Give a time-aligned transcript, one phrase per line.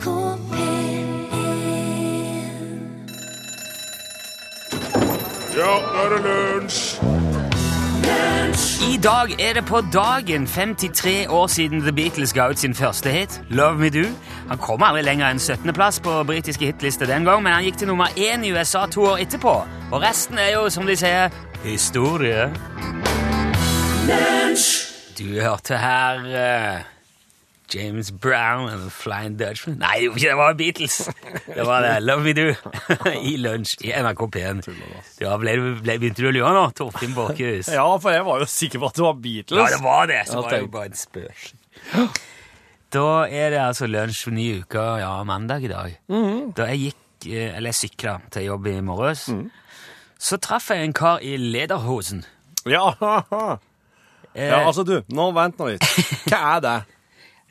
[0.00, 1.08] NRK P1
[5.56, 7.00] Ja, nå er det lunsj!
[8.80, 13.10] I dag er det på dagen 53 år siden The Beatles ga ut sin første
[13.10, 14.08] hit, Love Me Do.
[14.48, 17.88] Han kom aldri lenger enn 17.-plass på britiske hitlister den gang, men han gikk til
[17.92, 19.54] nummer én i USA to år etterpå.
[19.92, 21.28] Og resten er jo, som de sier,
[21.64, 22.48] historie.
[25.18, 26.99] Du hørte her eh,
[27.70, 30.96] James Brown and the Flying Dutchman Nei, det var Beatles!
[31.46, 31.92] Det var det.
[32.02, 32.48] Love Me Do
[33.30, 34.62] i lunsj i NRK P1.
[35.22, 37.70] Ja, ble, ble, begynte du å lure nå, Torfinn Borchhus?
[37.74, 39.60] Ja, for jeg var jo sikker på at det var Beatles.
[39.60, 40.20] Ja, det var det.
[40.28, 41.46] Så var det jo bare en spøk.
[42.90, 45.92] Da er det altså lunsj ny uke, ja, mandag i dag.
[46.10, 46.52] Mhm.
[46.58, 49.50] Da jeg gikk, eh, eller jeg sykla til jobb i morges, Mhm.
[50.18, 52.24] så traff jeg en kar i lederhosen.
[52.66, 52.90] Ja,
[54.30, 55.82] Eh, ja, altså du, nå vent nå litt.
[56.30, 56.74] Hva er det?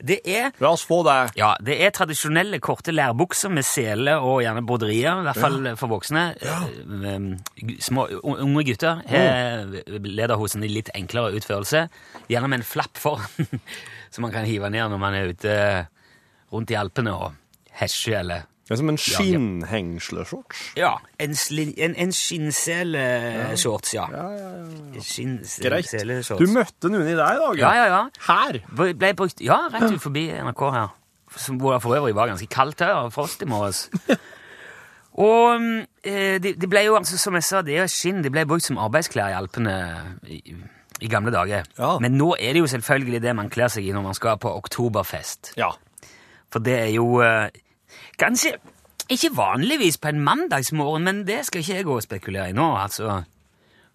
[0.00, 1.16] Det er La oss få det.
[1.38, 5.92] ja, det er tradisjonelle korte lærbukser med sele og gjerne broderier, i hvert fall for
[5.92, 6.24] voksne.
[6.40, 6.66] Eh,
[7.16, 7.30] um,
[7.80, 9.66] Små, unge gutter har
[10.06, 11.86] lederhosen i litt enklere utførelse,
[12.30, 13.60] gjerne med en flapp foran,
[14.12, 15.56] som man kan hive ned når man er ute
[16.50, 17.36] rundt i Alpene og
[17.80, 20.58] hesjer eller Det er som en skinnhengsleshorts.
[20.78, 24.04] Ja, en, en, en skinnseleshorts, ja.
[25.64, 25.94] Greit.
[26.38, 27.56] Du møtte noen i deg i dag?
[27.58, 28.02] Ja, ja, ja.
[28.28, 28.60] Her?
[28.70, 30.92] Ble brukt, ja, rett ut forbi NRK her.
[31.34, 33.88] Som, hvor det for øvrig var ganske kaldt her, og frost i morges.
[35.18, 35.64] Og
[36.04, 38.22] det, eh, de, de ble jo, altså, som jeg sa, det er skinn.
[38.22, 39.74] det ble brukt som arbeidsklær i Alpene
[40.30, 40.38] i,
[41.02, 41.66] i gamle dager.
[41.74, 41.96] Ja.
[41.98, 44.54] Men nå er det jo selvfølgelig det man kler seg i når man skal på
[44.62, 45.56] oktoberfest.
[45.58, 45.72] Ja.
[46.54, 47.50] For det er jo eh,
[48.20, 48.54] kanskje
[49.10, 52.68] ikke vanligvis på en mandagsmorgen, men det skal ikke jeg gå og spekulere i nå.
[52.78, 53.22] altså.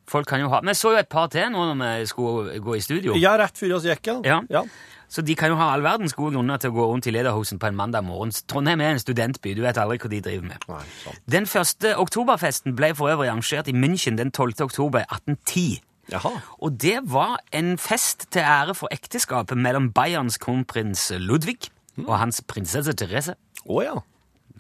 [0.08, 2.76] Folk kan jo ha, Vi så jo et par til nå når vi skulle gå
[2.78, 3.16] i studio.
[3.18, 4.42] Ja, rett før oss gikk, Ja.
[4.50, 4.62] ja.
[5.10, 7.60] Så de kan jo ha all verdens gode grunner til å gå rundt i lederhosen
[7.62, 8.32] på en mandag morgen.
[8.50, 10.66] Trondheim er en studentby, du vet aldri hva de driver med.
[10.68, 11.14] Nei.
[11.30, 14.66] Den første oktoberfesten ble for øvrig arrangert i München den 12.
[14.66, 15.80] oktober 1810.
[16.12, 16.34] Jaha.
[16.62, 21.70] Og det var en fest til ære for ekteskapet mellom Bayerns kronprins Ludvig
[22.06, 23.38] og hans prinsesse Therese.
[23.66, 23.96] Å ja.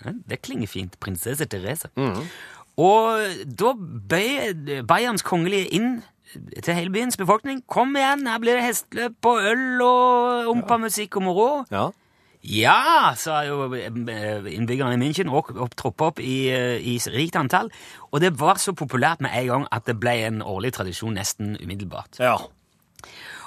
[0.03, 0.99] Det klinger fint.
[0.99, 1.89] Prinsesse Therese.
[2.75, 3.71] Og da
[4.09, 6.01] bøyer Bayerns kongelige inn
[6.63, 7.61] til hele byens befolkning.
[7.67, 11.51] Kom igjen, her blir det hesteløp og øl og ompamusikk og moro.
[11.71, 11.89] Ja.
[12.45, 13.87] Ja, sa jo eh,
[14.53, 17.71] innbyggerne i München, og troppa opp i, eh, i rikt antall.
[18.11, 21.55] Og det var så populært med en gang at det ble en årlig tradisjon nesten
[21.57, 22.19] umiddelbart.
[22.21, 22.37] Ja.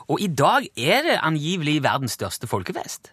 [0.08, 3.12] Og i dag er det angivelig verdens største folkefest.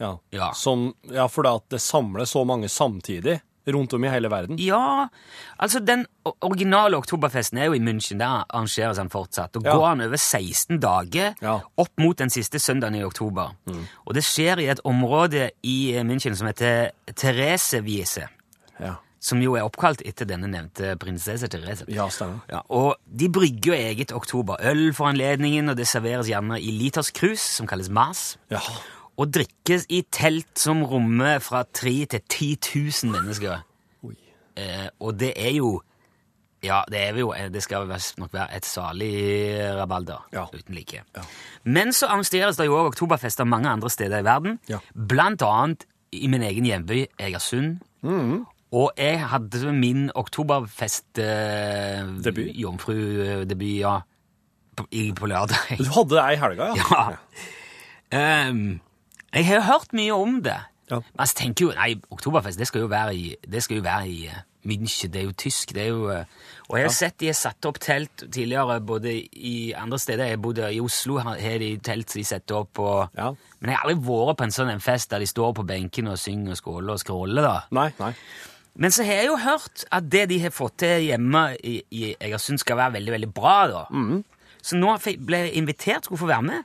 [0.00, 0.16] Ja.
[0.32, 0.52] Ja.
[0.54, 4.56] Som, ja, fordi at det samler så mange samtidig rundt om i hele verden.
[4.56, 5.08] Ja,
[5.60, 6.06] altså den
[6.40, 9.56] originale oktoberfesten er jo i München, der arrangeres han fortsatt.
[9.56, 9.74] Og Ja.
[9.76, 11.58] går han over 16 dager Ja.
[11.76, 13.50] opp mot den siste søndagen i oktober.
[14.06, 18.28] Og det skjer i et område i eh, München som heter Theresewiese,
[18.80, 18.94] Ja.
[19.20, 21.84] som jo er oppkalt etter denne nevnte prinsesse Therese.
[21.88, 22.40] Ja, stemmer.
[22.48, 27.10] Ja, og de brygger jo eget oktoberøl for anledningen, og det serveres gjerne i liters
[27.10, 28.60] krus, som kalles mas, Ja.
[29.18, 32.48] Og drikkes i telt som rommer fra 3 til 10
[33.04, 33.64] 000 mennesker.
[34.58, 35.80] Eh, og det er jo
[36.62, 37.86] Ja, det er jo Det skal
[38.18, 40.46] nok være et salig rabalder Ja.
[40.52, 41.02] uten like.
[41.16, 41.22] Ja.
[41.64, 44.58] Men så arrangeres det jo òg oktoberfester mange andre steder i verden.
[44.68, 44.78] Ja.
[45.08, 47.78] Blant annet i min egen hjemby Egersund.
[48.02, 48.44] Mm.
[48.72, 52.02] Og jeg hadde min oktoberfest eh?
[52.58, 54.00] Jomfrudebut, ja.
[54.76, 55.78] På, i, på lørdag.
[55.78, 56.82] Du hadde det i helga, ja?
[58.12, 58.18] Ja.
[58.18, 58.80] Ehm,
[59.34, 60.58] jeg har hørt mye om det.
[60.90, 61.00] Ja.
[61.00, 64.08] Men jeg tenker jo, nei, Oktoberfest det skal jo være i, det skal jo være
[64.08, 65.10] i eh, München.
[65.12, 65.74] Det er jo tysk.
[65.76, 66.06] det er jo...
[66.10, 66.24] eh,
[66.68, 70.30] Og jeg har sett de har satt opp telt tidligere både i andre steder.
[70.32, 72.78] Jeg bodde I Oslo har de telt de setter opp.
[72.78, 73.30] Og, Ja.
[73.60, 76.08] Men jeg har aldri vært på en sånn en fest der de står på benken
[76.08, 77.42] og synger og skåler og skråler.
[77.42, 77.54] da.
[77.70, 78.12] Nei, nei.
[78.78, 82.14] Men så har jeg jo hørt at det de har fått til hjemme i, i
[82.20, 83.56] Egersund, skal være veldig veldig bra.
[83.66, 83.84] da.
[84.62, 84.92] Så nå
[85.26, 86.62] ble jeg invitert, skulle få være med.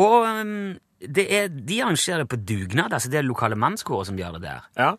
[0.00, 2.92] Og um, er, de arrangerer det på dugnad.
[2.92, 4.66] altså Det er lokale mannskorer som gjør det der.
[4.76, 4.90] Ja.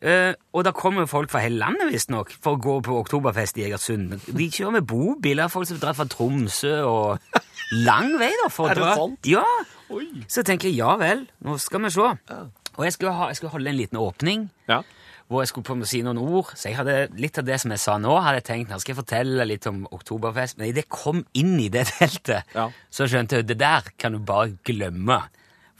[0.00, 3.66] Eh, og da kommer folk fra hele landet visstnok for å gå på oktoberfest i
[3.66, 4.14] Egersund.
[4.32, 7.18] De kjører med bobiler, folk som drar fra Tromsø og
[7.86, 9.28] lang vei da for å Er det sant?
[9.28, 9.44] Ja.
[9.92, 10.06] Oi.
[10.30, 12.06] Så tenker jeg ja vel, nå skal vi se.
[12.78, 14.80] Og jeg skulle, ha, jeg skulle holde en liten åpning Ja.
[15.30, 16.48] Hvor jeg skulle på med å si noen ord.
[16.58, 18.92] Så jeg hadde litt av det som jeg sa nå, hadde jeg tenkt, nå skal
[18.96, 20.58] jeg fortelle litt om oktoberfest.
[20.58, 22.66] Men idet jeg kom inn i det teltet, Ja.
[22.90, 25.20] så skjønte jeg det der kan du bare glemme.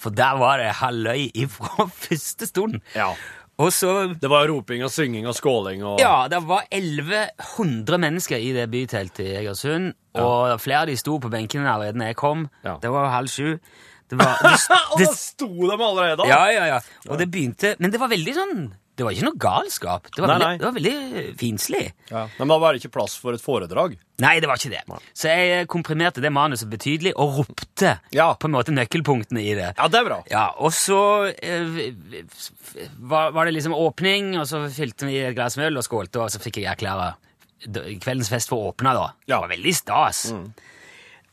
[0.01, 2.79] For der var det halvøy ifra første stund.
[2.95, 3.11] Ja.
[3.61, 8.41] Og så Det var roping og synging og skåling og Ja, det var 1100 mennesker
[8.41, 9.93] i det byteltet i Egersund.
[10.17, 12.47] Og flere av de sto på benkene allerede når jeg kom.
[12.65, 12.79] Ja.
[12.81, 13.59] Det var halv sju.
[14.11, 14.55] Det var, det,
[14.95, 16.79] Og da sto de allerede ja, ja, ja.
[17.07, 18.57] Og det begynte Men det var veldig sånn
[19.01, 20.11] Det var ikke noe galskap.
[20.13, 20.59] Det var, Nei, veldig, nei.
[20.61, 21.83] det var veldig finslig.
[22.11, 22.27] Ja.
[22.37, 23.95] Men da var det ikke plass for et foredrag.
[24.21, 24.99] Nei, det var ikke det.
[25.17, 28.27] Så jeg komprimerte det manuset betydelig og ropte Ja.
[28.37, 29.71] på en måte nøkkelpunktene i det.
[29.79, 30.19] Ja, det er bra.
[30.29, 30.99] Ja, og så
[31.33, 31.81] eh,
[33.01, 36.21] var, var det liksom åpning, og så fylte vi et glass med øl og skålte,
[36.21, 37.15] og så fikk jeg erklære
[38.05, 39.09] kveldens fest for åpna, da.
[39.25, 40.27] Det var veldig stas.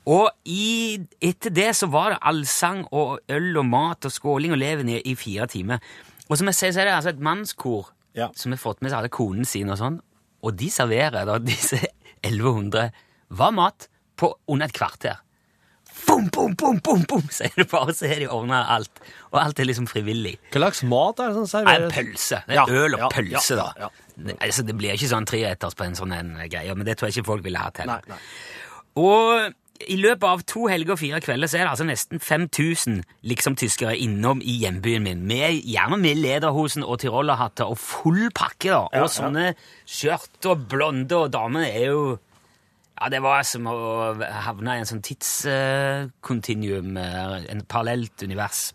[0.07, 4.59] Og i, etter det så var det allsang og øl og mat og skåling og
[4.61, 5.83] leven i, i fire timer.
[6.29, 8.29] Og som jeg sier, så er det altså et mannskor Ja.
[8.35, 9.99] som har fått med seg alle konen sin og sånn,
[10.43, 11.77] og de serverer da disse
[12.25, 12.91] 1100
[13.29, 13.87] var mat
[14.17, 15.19] på under et kvarter.
[16.07, 18.99] Bom, bom, bom, bom, bom, sier det bare, så har de ordna alt.
[19.31, 20.35] Og alt er liksom frivillig.
[20.53, 21.93] Hva slags mat er det som serveres?
[21.95, 22.41] pølse.
[22.47, 23.87] Det Ja, er øl og ja, pølse, ja, da.
[23.87, 23.89] ja.
[24.17, 27.09] Det, altså, det blir ikke sånn treretters på en sånn en greie, men det tror
[27.09, 28.01] jeg ikke folk ville hatt heller.
[28.07, 28.19] Nei, nei.
[28.97, 29.53] Og
[29.85, 33.57] i løpet av to helger og fire kvelder så er det altså nesten 5000 liksom
[33.59, 35.23] tyskere innom i hjembyen min.
[35.29, 38.81] Med, gjerne med lederhosen og tyrollerhatter og full pakke, da.
[38.93, 39.51] Ja, og sånne
[39.85, 42.07] skjørt og blonde, og damene er jo
[42.97, 43.75] Ja, det var som å
[44.17, 48.71] havne i en sånn tidskontinuum, uh, en parallelt univers.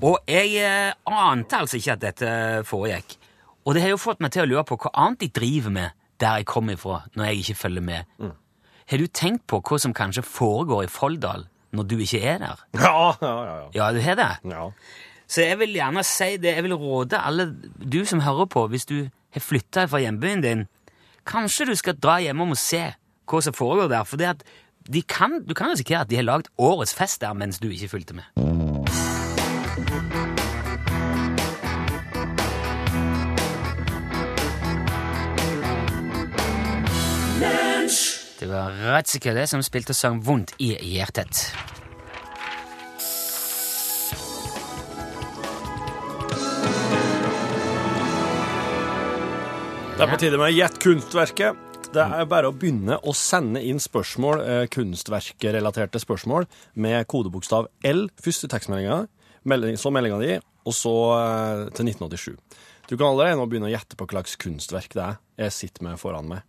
[0.00, 2.30] Og jeg uh, ante altså ikke at dette
[2.64, 3.18] foregikk.
[3.66, 5.98] Og det har jo fått meg til å lure på hva annet de driver med
[6.22, 8.16] der jeg kommer ifra, når jeg ikke følger med.
[8.92, 12.58] Har du tenkt på hva som kanskje foregår i Folldal når du ikke er der?
[12.76, 12.90] Ja,
[13.22, 13.54] ja, ja.
[13.56, 13.68] ja.
[13.78, 14.30] Ja, du har det?
[14.52, 14.66] ja.
[15.32, 17.46] Så jeg vil gjerne si det, jeg vil råde alle
[17.80, 20.66] du som hører på, hvis du har flytta fra hjembyen din,
[21.24, 22.82] kanskje du skal dra hjemom og se
[23.24, 24.04] hva som foregår der.
[24.04, 24.44] For det at
[24.92, 27.88] de kan, du kan risikere at de har lagd årets fest der mens du ikke
[27.94, 28.28] fulgte med.
[38.42, 41.44] Det var Ratzikele som spilte og sang Vondt i hjertet.
[49.94, 51.62] Det er på tide med Gjett kunstverket.
[51.94, 58.08] Det er bare å begynne å sende inn spørsmål, eh, kunstverkrelaterte spørsmål, med kodebokstav L
[58.18, 59.04] først i tekstmeldinga,
[59.46, 62.34] melding, så meldinga di, og så eh, til 1987.
[62.90, 65.92] Du kan allerede nå begynne å gjette på hva slags kunstverk det er jeg sitter
[65.92, 66.42] med foran meg.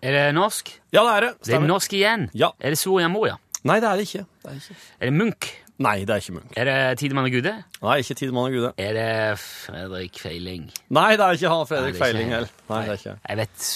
[0.00, 0.70] Er det norsk?
[0.94, 1.32] Ja, det er det.
[1.46, 2.28] Det er norsk igjen.
[2.32, 2.52] Ja.
[2.60, 3.36] Er det Soria Moria?
[3.68, 4.24] Nei, det er det ikke.
[4.40, 4.76] Det er ikke.
[4.96, 5.48] Er det Munch?
[5.80, 6.52] Nei, det er ikke Munch.
[6.56, 7.52] Er det Tidemann og Gude?
[7.82, 8.70] Nei, ikke Tidemann og Gude.
[8.80, 9.10] Er det
[9.40, 10.70] Fredrik Feiling?
[10.92, 12.54] Nei, det er ikke han Fredrik Feiling heller.
[12.68, 13.16] Nei, det er ikke.
[13.28, 13.66] Jeg vet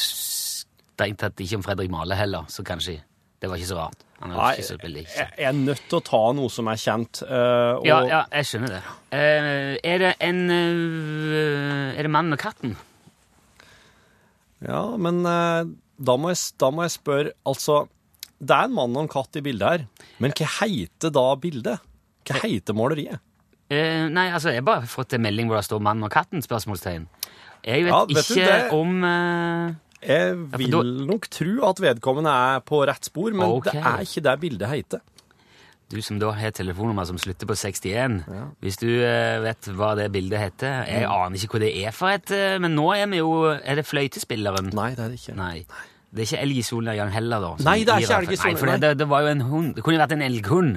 [0.94, 2.98] strengt tatt ikke om Fredrik Male heller, så kanskje
[3.42, 4.04] det var ikke så rart.
[4.22, 7.20] Han Nei, så jeg er nødt til å ta noe som er kjent.
[7.28, 8.82] Uh, ja, ja, jeg skjønner det.
[9.12, 12.76] Uh, er det en uh, Er det Mannen og katten?
[14.64, 15.20] Ja, men
[15.98, 17.84] da, må jeg, da må jeg spørre Altså,
[18.40, 19.84] det er en mann og en katt i bildet her,
[20.22, 21.84] men hva heter da bildet?
[22.28, 23.22] Hva heter maleriet?
[23.72, 26.44] Eh, nei, altså, jeg har bare fått en melding hvor det står 'mann og katten?'
[26.44, 27.06] spørsmålstegn.
[27.64, 28.72] Jeg vet, Ja, vet ikke det?
[28.76, 29.74] om eh,
[30.04, 33.72] Jeg vil nok tro at vedkommende er på rett spor, men okay.
[33.72, 35.00] det er ikke det bildet heter.
[35.94, 38.20] Du som da har telefonnummer som slutter på 61,
[38.64, 42.10] hvis du eh, vet hva det bildet heter Jeg aner ikke hva det er for
[42.10, 44.72] et, eh, men nå er vi jo Er det fløytespilleren?
[44.74, 45.36] Nei, det er det ikke.
[45.38, 45.56] Nei.
[46.14, 47.52] Det er ikke Elg i solnedgang heller, da.
[47.66, 49.70] Nei, det er ikke elg i Nei, for det, det, det var jo en hund.
[49.78, 50.76] Det kunne vært en elghund,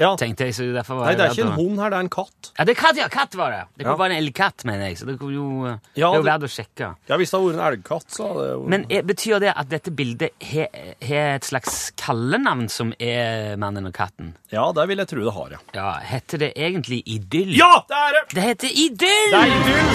[0.00, 0.16] Ja.
[0.16, 0.54] tenkte jeg.
[0.56, 2.08] så derfor var Nei, jeg det er redd ikke en hund her, det er en
[2.08, 2.50] katt.
[2.58, 3.08] Ja, det er katt, ja!
[3.12, 3.60] Katt var det!
[3.76, 4.00] Det kunne Ja.
[4.02, 4.96] være en elgkatt, mener jeg.
[4.98, 6.88] Så det, kunne jo, eh, det er jo det- verdt å sjekke.
[7.08, 9.52] Ja, Hvis det hadde vært en elgkatt, så hadde det jo Men er, betyr det
[9.56, 10.68] at dette bildet har
[11.02, 14.34] har et slags kallenavn som er mannen og katten?
[14.50, 15.58] Ja, det vil jeg tro det har, ja.
[15.74, 17.52] Ja, Heter det egentlig Idyll?
[17.54, 18.34] Ja, det er det!
[18.34, 19.30] Det heter Idyll!
[19.30, 19.92] Det er idyll!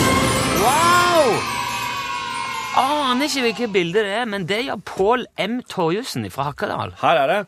[0.62, 1.42] Wow!
[2.78, 5.62] Aner ikke hvilket bilde det er, men det gjør Pål M.
[5.68, 6.92] Torjussen fra Hakkadal.
[7.02, 7.40] Her er det.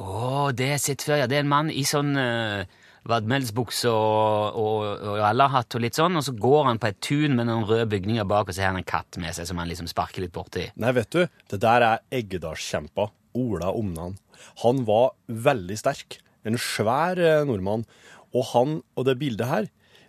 [0.00, 1.28] Å, det har jeg sett før, ja.
[1.28, 2.64] Det er en mann i sånn uh,
[3.08, 7.36] vadmelsbukse og, og, og rallarhatt og litt sånn, og så går han på et tun
[7.36, 9.68] med noen røde bygninger bak, og så har han en katt med seg som han
[9.68, 10.68] liksom sparker litt borti.
[10.80, 14.16] Nei, vet du, det der er Eggedalskjempa, Ola Omnan.
[14.64, 16.20] Han var veldig sterk.
[16.48, 17.84] En svær eh, nordmann.
[18.32, 19.68] Og han, og det bildet her,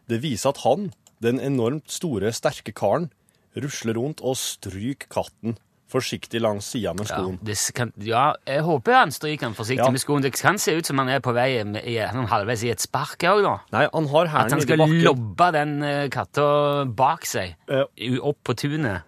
[0.09, 0.91] det viser at han,
[1.23, 3.09] den enormt store, sterke karen,
[3.53, 5.57] rusler rundt og stryker katten
[5.93, 7.37] forsiktig langs sida med Ja, skoen.
[7.45, 9.91] det kan, ja, jeg håper han stryker den forsiktig Ja.
[9.93, 10.25] med skoen.
[10.25, 11.85] Det kan se ut som han er på vei med,
[12.29, 13.55] halvveis i et spark òg, da.
[13.71, 17.85] Nei, han har At han skal lobbe den eh, katta bak seg, uh,
[18.21, 19.03] opp på tunet.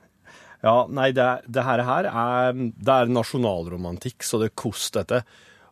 [0.64, 5.26] Ja, nei, det, det her, her er, det er nasjonalromantikk, så det koster dette.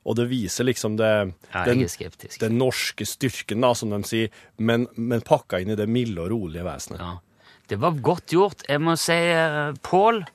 [0.05, 4.34] Og det viser liksom det, Ja, den, er den norske styrken, da, som de sier,
[4.58, 7.00] men, men pakka inn i det milde og rolige vesenet.
[7.00, 7.13] Ja.
[7.72, 8.65] Det var godt gjort.
[8.67, 10.25] Jeg må si uh, Pål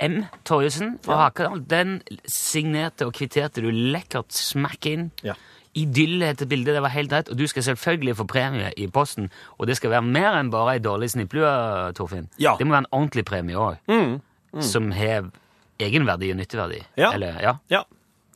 [0.00, 0.24] M.
[0.44, 1.60] Torjussen fra Hakadal.
[1.66, 5.34] Den signerte og kvitterte du lekkert smakk inn Ja.
[5.74, 7.28] idyll heter bildet, det var helt rett.
[7.30, 10.74] Og du skal selvfølgelig få premie i posten, og det skal være mer enn bare
[10.74, 12.28] ei dårlig snipplue, Torfinn.
[12.38, 12.56] Ja.
[12.58, 14.20] Det må være en ordentlig premie òg, Mm.
[14.62, 15.30] som har
[15.78, 16.82] egenverdi og nytteverdi.
[16.96, 17.12] Ja.
[17.12, 17.56] Eller, ja.
[17.70, 17.82] Ja,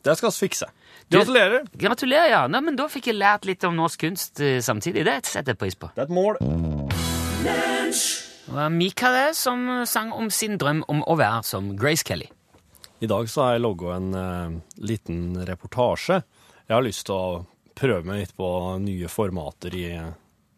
[0.03, 0.65] det skal vi fikse.
[1.11, 1.65] Du- Gratulerer.
[1.77, 2.47] Gratulerer, ja.
[2.47, 5.03] Nå, men da fikk jeg lært litt om norsk kunst eh, samtidig.
[5.03, 5.89] Det setter jeg pris på.
[5.95, 6.37] Det er et mål.
[8.51, 12.25] Det var Mika det som sang om sin drøm om å være som Grace Kelly.
[12.99, 16.17] I dag så har jeg logget en eh, liten reportasje.
[16.67, 17.45] Jeg har lyst til å
[17.79, 18.49] prøve meg litt på
[18.83, 19.85] nye formater i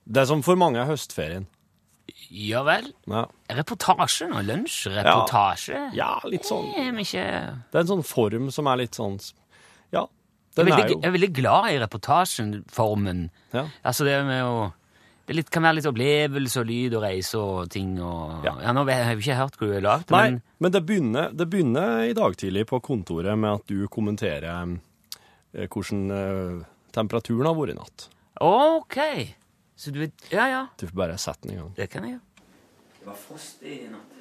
[0.03, 1.45] Det som for mange er høstferien.
[2.33, 2.89] Ja vel.
[3.05, 3.27] Ja,
[3.61, 4.41] Reportasje nå?
[4.49, 5.77] Lunsjreportasje?
[5.93, 6.09] Ja.
[6.17, 6.71] ja litt sånn.
[6.73, 7.29] Det er ikke
[7.69, 9.21] Det er en sånn form som er litt sånn
[9.93, 10.07] Ja.
[10.57, 13.27] jeg er, veldig, er jo jeg er veldig glad i reportasjeformen.
[13.53, 13.67] ja.
[13.85, 14.71] Altså det med å
[15.27, 18.55] det litt, kan være litt opplevelse og lyd og reise og ting og Ja.
[18.65, 20.81] Ja, nå har jeg jo ikke hørt hva du har lagd, Nei, men men det
[20.87, 24.77] begynner, det begynner i dag tidlig på kontoret med at du kommenterer
[25.53, 26.65] eh, hvordan eh,
[26.95, 28.05] temperaturen har vært i natt.
[28.43, 28.97] OK.
[29.75, 30.61] Så du vet Ja, ja.
[30.77, 31.71] Du får bare sette den i gang.
[31.75, 32.27] Det kan jeg gjøre.
[32.99, 34.19] Det var frost i natt.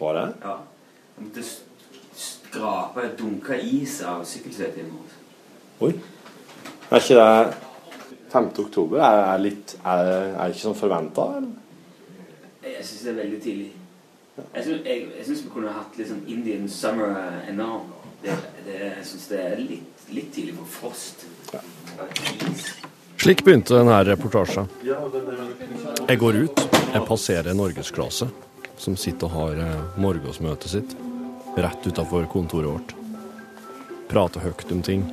[0.00, 0.26] Var det?
[0.42, 0.56] Ja.
[1.16, 1.44] Jeg måtte
[2.14, 5.20] skrape og dunka is av sykkelsetet i morges.
[5.80, 5.92] Oi.
[6.90, 7.63] Er ikke det
[8.34, 8.50] 5.
[8.66, 8.98] oktober?
[8.98, 11.52] Er, er, litt, er, er ikke sånn forventa, eller?
[12.64, 13.72] Jeg syns det er veldig tidlig.
[14.34, 17.14] Jeg syns, vi kunne hatt litt sånn Indian summer
[17.46, 17.68] ennå.
[18.24, 18.34] Det,
[18.66, 21.26] det, jeg syns det er litt, litt tidlig for frost.
[21.52, 21.60] Ja.
[23.24, 24.66] Slik begynte denne reportasjen.
[24.82, 28.28] Jeg går ut, jeg passerer norgesklasse,
[28.76, 30.96] som sitter og har eh, morgensmøtet sitt
[31.54, 32.94] rett utafor kontoret vårt.
[34.10, 35.06] Prater høyt om ting.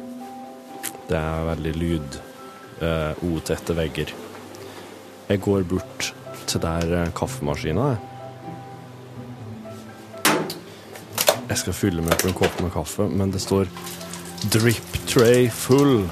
[1.07, 2.17] Det er veldig lyd,
[2.85, 4.13] eh, otette vegger.
[5.29, 6.11] Jeg går bort
[6.49, 7.99] til der eh, kaffemaskina er.
[11.51, 13.67] Jeg skal fylle meg på en kopp med kaffe, men det står
[14.47, 16.07] 'drip tray full'.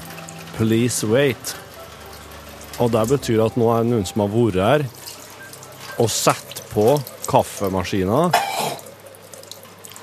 [0.56, 1.56] Please wait.
[2.78, 4.84] Og det betyr at nå er det noen som har vært her
[6.00, 6.84] og satt på
[7.28, 8.30] kaffemaskina.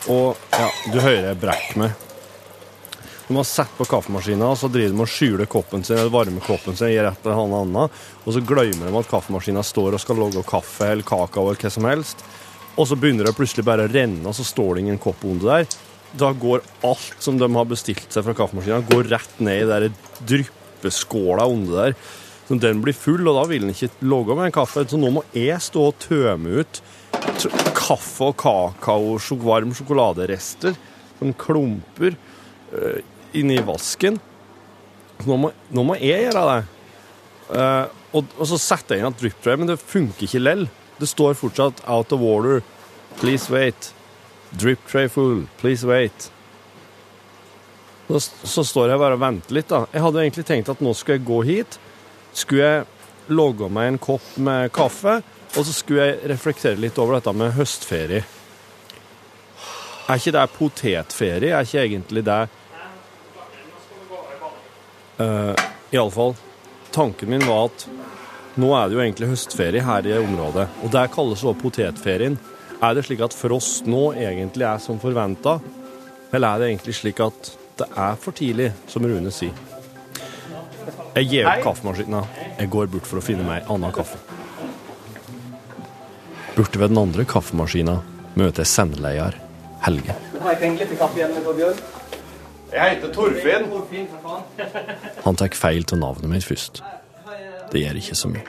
[0.08, 2.07] Og ja, du hører jeg brekker meg.
[3.28, 6.44] De har satt på kaffemaskina, og så driver de og skjuler koppen sin, eller varmer
[6.48, 10.44] sin, i et eller annet og så glemmer de at kaffemaskina står og skal lage
[10.48, 12.24] kaffe eller kakao eller hva som helst.
[12.78, 15.50] Og så begynner det plutselig bare å renne, og så står det ingen kopp under
[15.50, 15.68] der.
[16.18, 20.00] Da går alt som de har bestilt seg fra kaffemaskina, går rett ned i den
[20.32, 21.98] dryppeskåla under der.
[22.48, 24.86] Så den blir full, og da vil den ikke logge med en kaffe.
[24.88, 26.80] Så nå må jeg stå og tømme ut
[27.76, 30.80] kaffe og kakao, og varm sjokoladerester,
[31.20, 32.16] sånn klumper,
[32.72, 33.02] øh,
[33.34, 34.20] inni vasken.
[35.26, 36.62] Nå må, nå må jeg gjøre det.
[37.48, 37.86] Uh,
[38.18, 40.66] og, og så setter jeg inn et drip tray, men det funker ikke lell.
[40.98, 42.64] Det står fortsatt 'out of order'.
[43.20, 43.94] Please wait.
[44.52, 45.48] Drip tray full.
[45.58, 46.32] Please wait.
[48.08, 49.86] Så, så står jeg bare og venter litt, da.
[49.92, 51.80] Jeg hadde egentlig tenkt at nå skulle jeg gå hit.
[52.34, 52.86] Skulle jeg
[53.28, 55.20] logge meg en kopp med kaffe,
[55.58, 58.24] og så skulle jeg reflektere litt over dette med høstferie.
[60.08, 61.52] Er ikke det potetferie?
[61.52, 62.42] Er ikke egentlig det
[65.22, 65.54] uh,
[65.92, 66.36] Iallfall.
[66.92, 67.88] Tanken min var at
[68.58, 72.38] nå er det jo egentlig høstferie her i området, og det kalles også potetferien.
[72.82, 75.58] Er det slik at frost nå egentlig er som forventa,
[76.34, 79.54] eller er det egentlig slik at det er for tidlig, som Rune sier?
[81.18, 82.24] Jeg gir opp kaffemaskina.
[82.58, 84.20] Jeg går bort for å finne meg annen kaffe.
[86.58, 88.00] Borte ved den andre kaffemaskina
[88.38, 89.38] møter jeg sendeleder
[89.86, 90.14] Helge.
[90.42, 91.82] Har jeg penger til kaffe igjen, Torbjørn?
[92.72, 93.68] Jeg heter Torfinn.
[95.24, 96.82] Han tar feil til navnet mitt først.
[97.72, 98.44] Det gjør ikke så mye.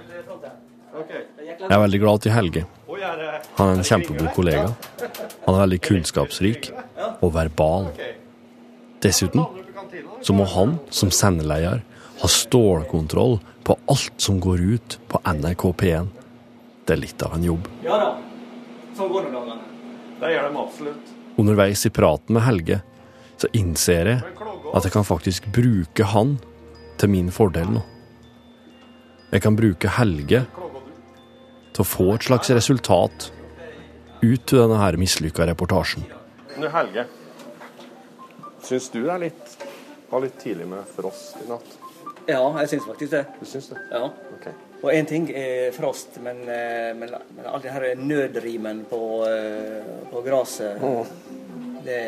[1.59, 2.65] Jeg er veldig glad til Helge.
[3.59, 4.67] Han er en kjempegod kollega.
[5.47, 6.71] Han er veldig kunnskapsrik
[7.21, 7.91] og verbal.
[9.03, 9.47] Dessuten
[10.23, 11.85] så må han som sendeleder
[12.19, 16.11] ha stålkontroll på alt som går ut på NRK P1.
[16.89, 17.69] Det er litt av en jobb.
[17.85, 18.11] Ja da.
[18.99, 19.59] Sånn går det dagene.
[20.19, 21.11] Det gjør de absolutt.
[21.39, 22.81] Underveis i praten med Helge
[23.39, 24.23] så innser jeg
[24.75, 26.37] at jeg kan faktisk bruke han
[26.99, 27.85] til min fordel nå.
[29.33, 30.45] Jeg kan bruke Helge
[31.77, 33.29] til å få et slags resultat
[34.23, 36.07] ut til denne her mislykka reportasjen.
[36.59, 37.05] Du, Helge.
[38.65, 39.53] Syns du det er litt,
[40.11, 41.77] var litt tidlig med frost i natt?
[42.29, 43.23] Ja, jeg syns faktisk det.
[43.39, 43.79] Du syns det?
[43.93, 44.09] Ja.
[44.39, 44.57] Okay.
[44.83, 49.95] Og én ting er frost, men, eh, men, men all denne her nødrimen på, eh,
[50.11, 50.83] på gresset
[51.89, 52.01] det,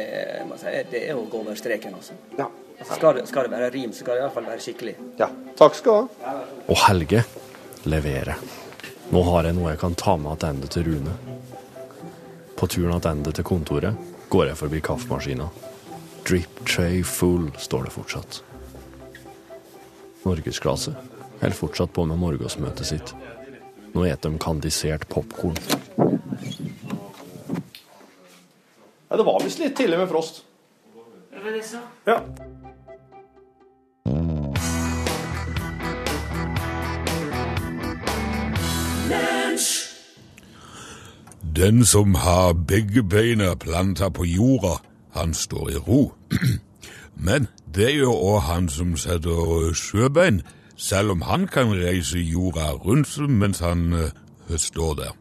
[0.49, 2.17] må jeg si, det er å gå over streken, altså.
[2.39, 2.47] Ja.
[2.81, 4.95] Skal det, skal det være rim, så skal det iallfall være skikkelig.
[5.21, 5.29] ja.
[5.61, 6.35] Takk skal du ha.
[6.73, 7.25] Og Helge
[7.85, 8.39] leverer.
[9.11, 11.17] Nå har jeg noe jeg kan ta med tilbake til Rune.
[12.57, 15.49] På turen tilbake til kontoret går jeg forbi kaffemaskina.
[16.29, 18.41] Drip tray full, står det fortsatt.
[20.23, 20.93] Norgesklasse
[21.41, 23.15] holder fortsatt på med morgensmøtet sitt.
[23.95, 25.57] Nå spiser de kandisert popkorn.
[29.11, 30.45] Ja, det var visst litt tidlig med frost.
[32.07, 32.21] Ja.
[41.57, 44.77] Den som har begge beina planta på jorda,
[45.13, 46.13] han står i ro.
[47.27, 50.43] Men det gjør òg han som setter sjøbein,
[50.77, 55.13] selv om han kan reise jorda rundt mens han eh, står der.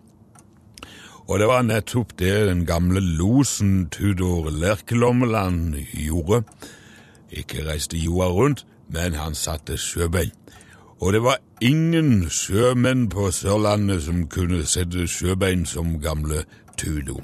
[1.30, 6.42] Og det var nettopp det den gamle losen Tudor Lerkelommeland gjorde.
[7.30, 10.34] Ikke reiste jorda rundt, men han satte sjøbein.
[11.00, 16.44] Og det var ingen sjømenn på Sørlandet som kunne sette sjøbein som gamle
[16.78, 17.22] Tudo.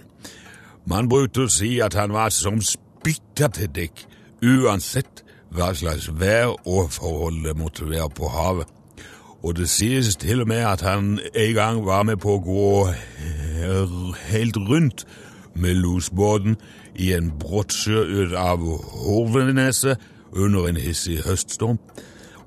[0.86, 4.06] Man brukte å si at han var som spytta til dekk,
[4.46, 8.75] uansett hva slags vær og forhold det måtte være på havet.
[9.46, 12.70] Og det sies til og med at han en gang var med på å gå
[14.32, 15.06] helt rundt
[15.54, 16.58] med losbåten
[16.96, 18.64] i en brottsjø ut av
[19.06, 20.02] Horveneset
[20.34, 21.78] under en hissig høststorm.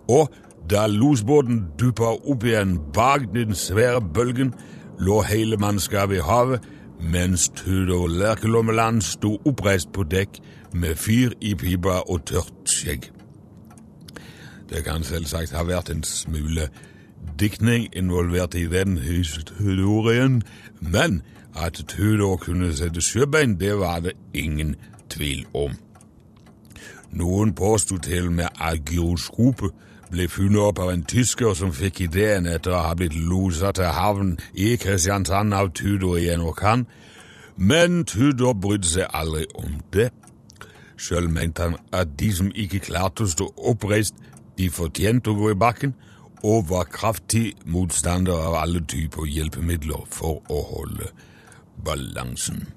[0.08, 0.32] Og
[0.70, 4.50] da losbåten duppa opp igjen bak den svære bølgen,
[4.98, 6.64] lå hele mannskapet i havet,
[6.98, 10.42] mens Tudor Lerkelommeland sto oppreist på dekk
[10.74, 13.12] med fyr i pipa og tørt skjegg.
[14.68, 16.68] Det kan selvsagt ha vært en smule
[17.40, 20.42] diktning involvert i den historien,
[20.80, 21.22] men
[21.56, 24.76] at Tudor kunne sette sjøbein, det var det ingen
[25.10, 25.72] tvil om.
[27.10, 29.72] Noen påsto til og med at gyroskopet
[30.10, 33.92] ble funnet opp av en tysker som fikk ideen etter å ha blitt losa til
[33.92, 36.86] havn i Kristiansand av Tudor i en orkan,
[37.56, 40.10] men Tudor brydde seg aldri om det.
[40.98, 44.14] Sjøl mente han at de som ikke klarte å stå oppreist,
[44.58, 45.94] de fortjente å gå i bakken,
[46.46, 51.10] og var kraftig motstander av alle typer hjelpemidler for å holde
[51.84, 52.68] balansen.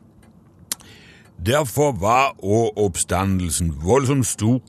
[1.42, 4.60] Derfor var òg oppstandelsen voldsomt stor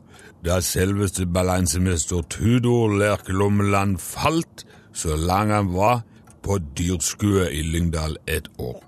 [0.45, 6.03] da selveste balansemester Tudor Lerkelommeland falt så lang han var
[6.43, 8.81] på dyrskue i Lyngdal et år.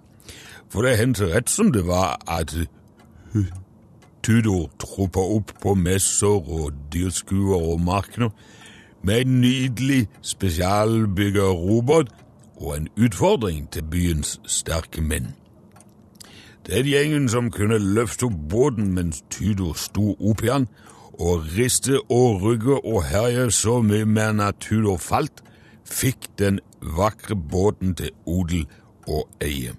[0.69, 2.57] For det hendte rett som det var at
[4.25, 8.31] Tudor troppa opp på messer og dyrskuer og markeder
[9.05, 12.09] med en nydelig spesialbygga robot
[12.57, 15.35] og en utfordring til byens sterke menn.
[16.65, 20.69] Den gjengen som kunne løfte opp båten mens Tudor sto opp i den,
[21.21, 25.45] og riste og rygge og herje så mye mer enn Tudor falt,
[25.85, 28.65] fikk den vakre båten til odel
[29.05, 29.77] og eie.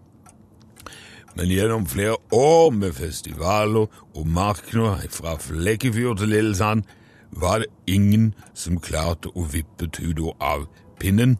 [1.35, 6.83] Men gjennom flere år med festivaler og markeder fra Flekkefjord til Lillesand
[7.31, 10.67] var det ingen som klarte å vippe Tudor av
[10.99, 11.37] pinnen,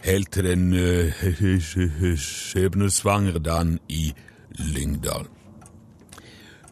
[0.00, 4.14] helt til den uh, skjebnesvangre dagen i
[4.56, 5.28] Lyngdal.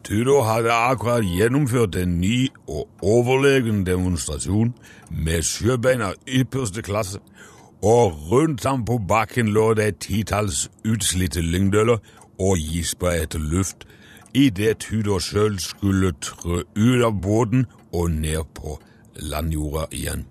[0.05, 4.73] Tudor hadde akkurat gjennomført en ny og overlegen demonstrasjon
[5.09, 7.21] med sjøbein av ypperste klasse,
[7.81, 11.97] og rundt ham på bakken lå det et titalls utslitte lyngdøler
[12.39, 13.85] og gispa etter luft
[14.35, 18.79] idet Tudor sjøl skulle trø ut av båten og ned på
[19.15, 20.25] landjorda igjen.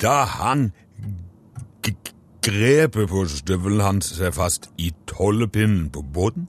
[0.00, 0.70] Da han
[2.42, 6.48] grepet på støvelen hans seg fast i tollepinnen på båten,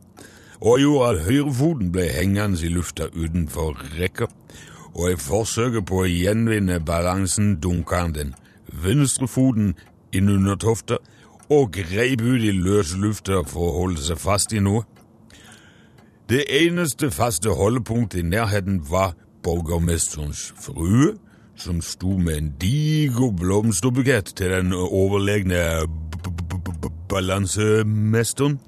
[0.61, 4.29] og gjorde at høyrefoten ble hengende i lufta utenfor rekka,
[4.93, 8.33] og i forsøket på å gjenvinne balansen dunka han den
[8.83, 9.73] venstre foten
[10.15, 10.99] inn under tofta
[11.51, 14.85] og greip ut i løse lufta for å holde seg fast i noe.
[16.31, 21.17] Det eneste faste holdepunktet i nærheten var borgermesterens frue,
[21.59, 25.59] som sto med en diger blomsterbukett til den overlegne
[27.11, 28.59] balansemesteren.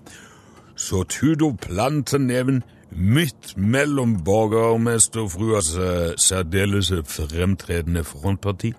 [0.76, 5.72] Så Tudor planta neven midt mellom borgermesterfruas
[6.20, 8.74] særdeles fremtredende frontparti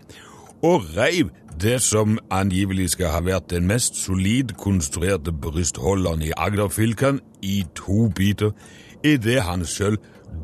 [0.62, 7.20] og reiv det som angivelig skal ha vært den mest solid konstruerte brystholderen i Agder-fylkene,
[7.42, 8.50] i to biter
[9.04, 9.98] idet han sjøl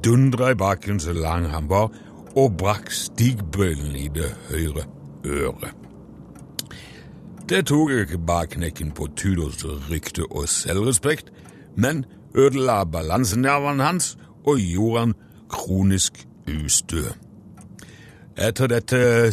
[0.05, 1.91] dundra i bakken så lang han var,
[2.37, 4.85] og brakk stigbøylen i det høyre
[5.25, 5.75] øret.
[7.51, 11.33] Det tok ikke bare knekken på Tudors rykte og selvrespekt,
[11.77, 15.15] men ødela balansenervene hans og gjorde han
[15.49, 16.27] kronisk
[16.65, 17.03] ustø.
[18.39, 19.33] Etter dette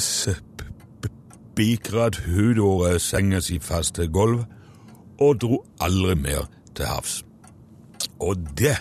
[1.57, 4.43] spikret hudåret senga si fast til gulv
[5.17, 6.43] og dro aldri mer
[6.77, 7.23] til havs.
[8.21, 8.75] Og det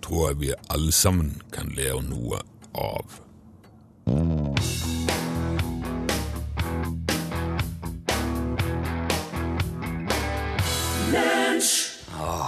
[0.00, 2.40] tror jeg vi alle sammen kan lære noe
[2.72, 3.20] av.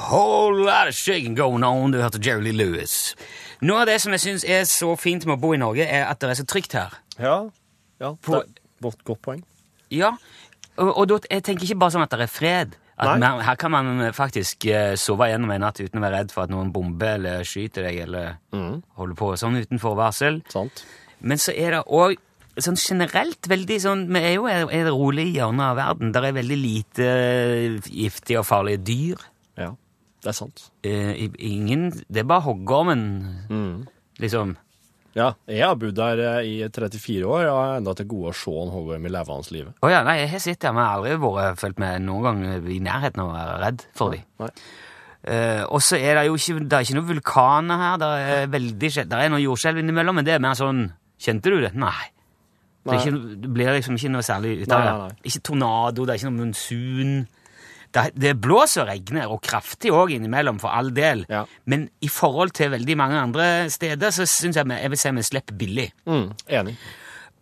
[0.09, 1.92] whole lot of shaking going on.
[1.92, 3.14] Du hørte Jerry Lee Lewis.
[3.61, 6.09] Noe av det som jeg syns er så fint med å bo i Norge, er
[6.09, 6.96] at det er så trygt her.
[7.20, 7.50] Ja,
[8.00, 8.40] ja På, det
[8.81, 9.44] er et godt poeng.
[9.90, 10.12] Ja,
[10.79, 12.77] og, og da, jeg tenker ikke bare sånn at det er fred.
[12.98, 13.29] At Nei.
[13.31, 16.44] man, her kan man faktisk eh, sove gjennom en natt uten å være redd for
[16.48, 18.38] at noen bomber eller skyter deg eller
[18.98, 20.40] holder på sånn utenfor varsel.
[20.51, 20.83] Sant?
[21.22, 22.16] Men så er det òg
[22.59, 26.11] sånn generelt veldig sånn Vi er jo i det rolige hjørnet av verden.
[26.14, 29.22] Der er veldig lite eh, giftige og farlige dyr.
[29.62, 29.70] Ja,
[30.27, 30.64] det er sant.
[30.83, 33.05] Eh, i- ingen Det er bare hoggormen,
[34.18, 34.57] liksom.
[35.18, 38.37] Ja, jeg har bodd der eh, i 34 år, og har enda til gode å
[38.38, 39.78] se en hoggorm i levende livet.
[39.83, 42.28] Oh, ja, nei, jeg har sett det, men jeg har aldri vært følt meg noen
[42.28, 44.28] gang i nærheten av å være redd for dem.
[44.44, 44.52] Nei.
[45.28, 47.96] Eh, og så er det jo ikke, det er ikke noen vulkaner her.
[48.00, 50.87] Det er veldig Det er noen jordskjelv innimellom, men det er mer sånn
[51.18, 51.72] Kjente du det?
[51.74, 52.12] Nei.
[52.87, 55.16] Det, er ikke, det blir liksom ikke noe særlig ut av det.
[55.26, 57.16] Ikke tornado, det er ikke noe monsun.
[57.92, 61.22] Det, det blåser og regner, og kraftig òg innimellom, for all del.
[61.33, 61.44] Ja.
[61.64, 65.11] Men i forhold til veldig mange andre steder, så syns jeg vi- jeg vil si
[65.11, 65.87] vi slipper billig.
[66.07, 66.77] Mm, enig.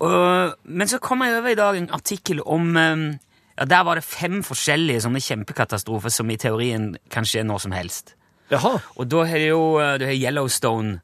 [0.01, 3.19] Og, men så kom jeg over i dag en artikkel om eh,
[3.59, 7.73] ja, Der var det fem forskjellige sånne kjempekatastrofer som i teorien kan skje når som
[7.73, 8.15] helst.
[8.53, 8.75] Jaha.
[9.01, 11.01] Og da har du jo eh, du har Yellowstone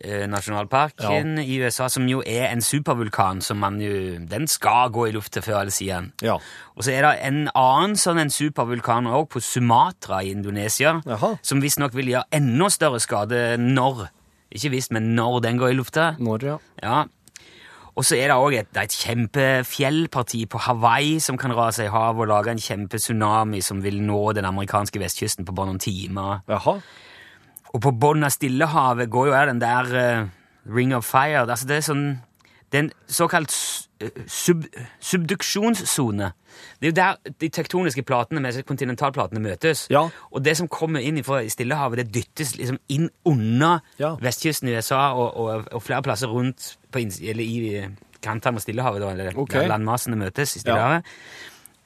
[0.00, 5.08] eh, nasjonalparken i USA, som jo er en supervulkan som man jo Den skal gå
[5.08, 6.12] i lufta før eller siden.
[6.22, 6.38] Ja.
[6.74, 11.36] Og så er det en annen sånn en supervulkan også på Sumatra i Indonesia, Jaha.
[11.42, 14.08] som visstnok vil gjøre enda større skade når
[14.54, 16.14] Ikke visst, men når den går i lufta.
[16.22, 16.58] Når, ja.
[16.82, 16.98] Ja.
[17.94, 21.90] Og så er det òg et, det et kjempefjellparti på Hawaii som kan rase i
[21.90, 26.42] havet og lage en kjempetsunami som vil nå den amerikanske vestkysten på bare noen timer.
[26.50, 26.78] Jaha.
[27.74, 30.28] Og på bunnen av Stillehavet går jo her den der eh,
[30.70, 31.42] Ring of Fire.
[31.42, 32.06] Altså det er sånn
[32.70, 33.52] Det er en såkalt
[34.02, 34.64] eh, sub,
[34.98, 36.30] subduksjonssone.
[36.80, 39.86] Det er jo der de tektoniske platene med kontinentalplatene møtes.
[39.90, 40.08] Ja.
[40.30, 44.14] Og det som kommer inn fra Stillehavet, det dyttes liksom inn under Ja.
[44.22, 47.84] vestkysten i USA og, og, og flere plasser rundt på eller i
[48.22, 49.60] kantene av Stillehavet, da, eller okay.
[49.60, 51.04] der landmassene møtes i Stillehavet.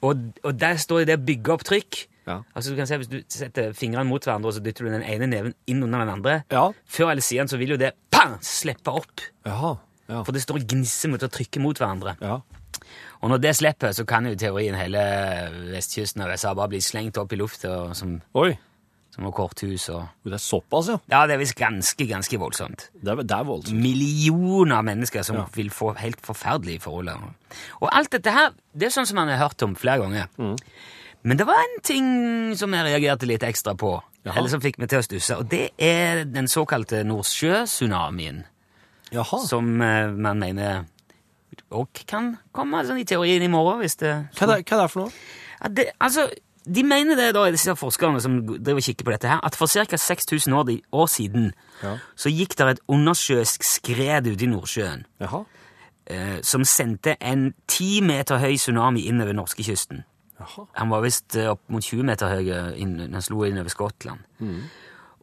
[0.01, 2.05] Og, og der står det å bygge opp trykk.
[2.27, 2.41] Ja.
[2.55, 5.03] Altså du kan se Hvis du setter fingrene mot hverandre og så dytter du den
[5.03, 6.71] ene neven inn under den andre, Ja.
[6.85, 9.21] før eller siden så vil jo det pang, slippe opp.
[9.45, 9.77] Jaha.
[10.09, 10.23] Ja.
[10.23, 12.17] For det står og gnisser mot å trykke mot hverandre.
[12.21, 12.39] ja.
[13.21, 15.01] Og når det slipper, så kan jo i teorien hele
[15.73, 18.53] vestkysten av USA bare bli slengt opp i lufta og som, Oi.
[19.11, 19.89] som noe korthus.
[19.91, 20.05] Og...
[20.23, 20.95] Det er såpass, ja.
[21.11, 22.85] Ja, det er visst ganske, ganske voldsomt.
[22.95, 23.75] Det er, det er voldsomt.
[23.75, 27.11] Millioner av mennesker som vil få helt forferdelige forhold.
[27.81, 30.31] Og alt dette her, det er sånn som man har hørt om flere ganger.
[31.23, 32.05] Men det var en ting
[32.55, 34.37] som jeg reagerte litt ekstra på, Jaha.
[34.37, 38.43] eller som fikk meg til å stusse, og det er den såkalte Nordsjø-tsunamien,
[39.47, 40.85] som eh, man mener
[41.75, 44.11] og kan komme sånn i teorien i morgen, hvis det...
[44.37, 45.11] Hva er, det, hva er det for noe?
[45.59, 46.23] Ja, det, altså,
[46.69, 49.97] de mener det da, disse forskerne som driver kikker på dette her, at for ca.
[49.99, 51.51] 6000 år, år siden
[51.83, 51.97] Ja.
[52.15, 55.43] så gikk det et undersjøisk skred ute i Nordsjøen Jaha.
[56.07, 60.05] eh, som sendte en 10 meter høy tsunami innover norskekysten.
[60.39, 60.65] Jaha.
[60.79, 63.69] Han var visst eh, opp mot 20 meter høy eh, når han slo inn over
[63.73, 64.19] Skottland.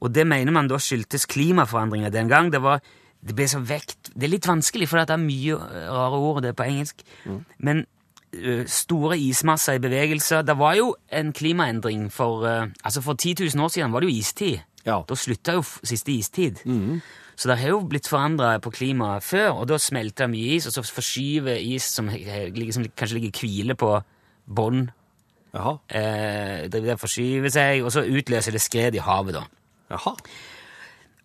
[0.05, 2.51] Og det mener man da skyldtes klimaforandringer den gang.
[2.53, 2.83] Det var
[3.27, 6.43] det ble så vekt Det er litt vanskelig, for det er mye eh, rare ord,
[6.45, 7.01] det er på engelsk.
[7.59, 7.81] Men
[8.37, 13.35] uh, store ismasser i bevegelse Det var jo en klimaendring for uh, Altså, for 10
[13.57, 14.61] 000 år siden var det jo istid.
[14.87, 15.01] Ja.
[15.09, 16.61] Da slutta jo siste istid.
[17.37, 20.73] Så det har jo blitt forandra på klimaet før, og da smelter mye is, og
[20.77, 23.91] så forskyver is som, he- he- som kanskje ligger hvile på
[24.47, 24.87] bånn,
[25.57, 25.73] Jaha.
[25.89, 29.47] eh, det forskyver seg, og så utløser det skred i havet, da.
[29.95, 30.13] Jaha.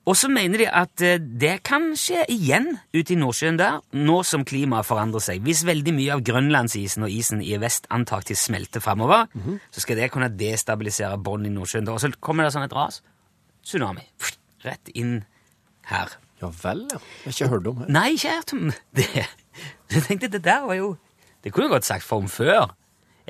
[0.09, 4.15] Og så mener de at eh, det kan skje igjen ute i Nordsjøen der, nå
[4.25, 5.43] som klimaet forandrer seg.
[5.45, 9.27] Hvis veldig mye av grønlandsisen og isen i Vest-Antarktis smelter framover,
[9.69, 11.91] så skal det kunne destabilisere bånd i Nordsjøen.
[11.93, 13.01] Og så kommer det sånn et ras.
[13.67, 14.07] Tsunami.
[14.65, 15.19] Rett inn
[15.91, 16.15] her.
[16.41, 16.97] Ja vel, ja.
[16.97, 17.89] Jeg har ikke hørt om det.
[17.93, 18.67] Nei, ikke hørt om
[18.97, 19.27] det.
[19.93, 20.95] Jeg tenkte det der var jo
[21.43, 22.71] Det kunne godt sagt for om før.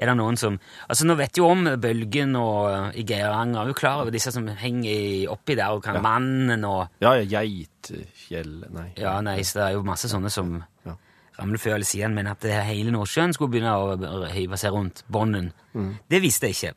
[0.01, 0.55] Er det noen som
[0.89, 3.61] Altså, nå vet jo om Bølgen og uh, i Geiranger.
[3.61, 7.41] Er du klar over disse som henger oppi der, og kan Mannen og Ja, ja,
[7.45, 8.87] Geitfjell Nei.
[8.97, 10.95] Ja, nei, så det er jo masse sånne som Ja.
[11.39, 15.03] ramler før eller siden, men at det hele Nordsjøen skulle begynne å hive seg rundt
[15.09, 15.51] bånden,
[16.11, 16.73] det visste jeg ikke.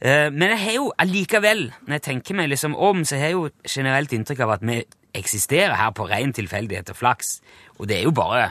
[0.00, 3.32] Eh, men jeg har jo allikevel, når jeg tenker meg liksom om, så har jeg
[3.38, 4.78] jo generelt inntrykk av at vi
[5.16, 7.40] eksisterer her på ren tilfeldighet og flaks,
[7.78, 8.50] og det er jo bare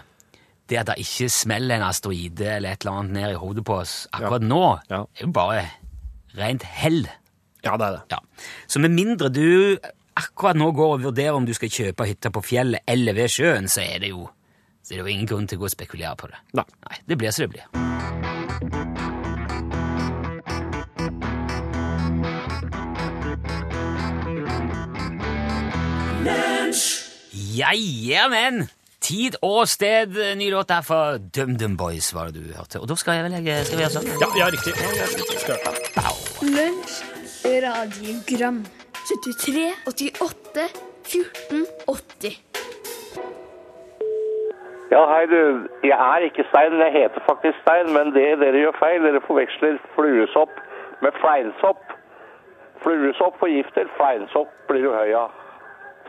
[0.69, 3.79] det at det ikke smeller en asteroide eller et eller annet ned i hodet på
[3.83, 4.49] oss akkurat ja.
[4.49, 5.01] nå, ja.
[5.05, 5.65] er jo bare
[6.39, 7.05] rent hell.
[7.65, 8.01] Ja, det er det.
[8.11, 8.19] Ja.
[8.67, 9.77] Så med mindre du
[10.15, 13.69] akkurat nå går og vurderer om du skal kjøpe hytte på fjellet eller ved sjøen,
[13.71, 14.27] så er det jo,
[14.81, 16.41] så er det jo ingen grunn til å gå og spekulere på det.
[16.57, 16.67] Nei.
[16.87, 17.67] Nei det blir som det blir.
[27.55, 28.65] Ja, yeah, men!
[29.05, 32.79] Tid og sted, ny låt der fra DumDum Boys, var det du hørte.
[32.81, 34.07] Og da skal jeg vel legge Skal vi gjøre sånn?
[34.23, 34.73] Ja, ja riktig.
[35.43, 35.57] Skal.
[36.55, 36.95] Lunsj,
[37.67, 38.63] radiogram
[39.05, 40.65] 73, 88,
[41.05, 41.61] 14,
[41.93, 42.41] 80
[44.95, 45.39] Ja, hei du.
[45.85, 49.05] Jeg er ikke Stein, jeg heter faktisk Stein, men det dere gjør feil.
[49.05, 50.57] Dere forveksler fluesopp
[51.05, 51.93] med fleinsopp.
[52.81, 55.41] Fluesopp forgifter, fleinsopp blir du høy av.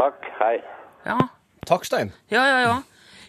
[0.01, 0.61] Takk, hei.
[1.05, 1.21] Ja.
[1.67, 2.13] Takk, Stein.
[2.31, 2.77] Ja, ja, ja.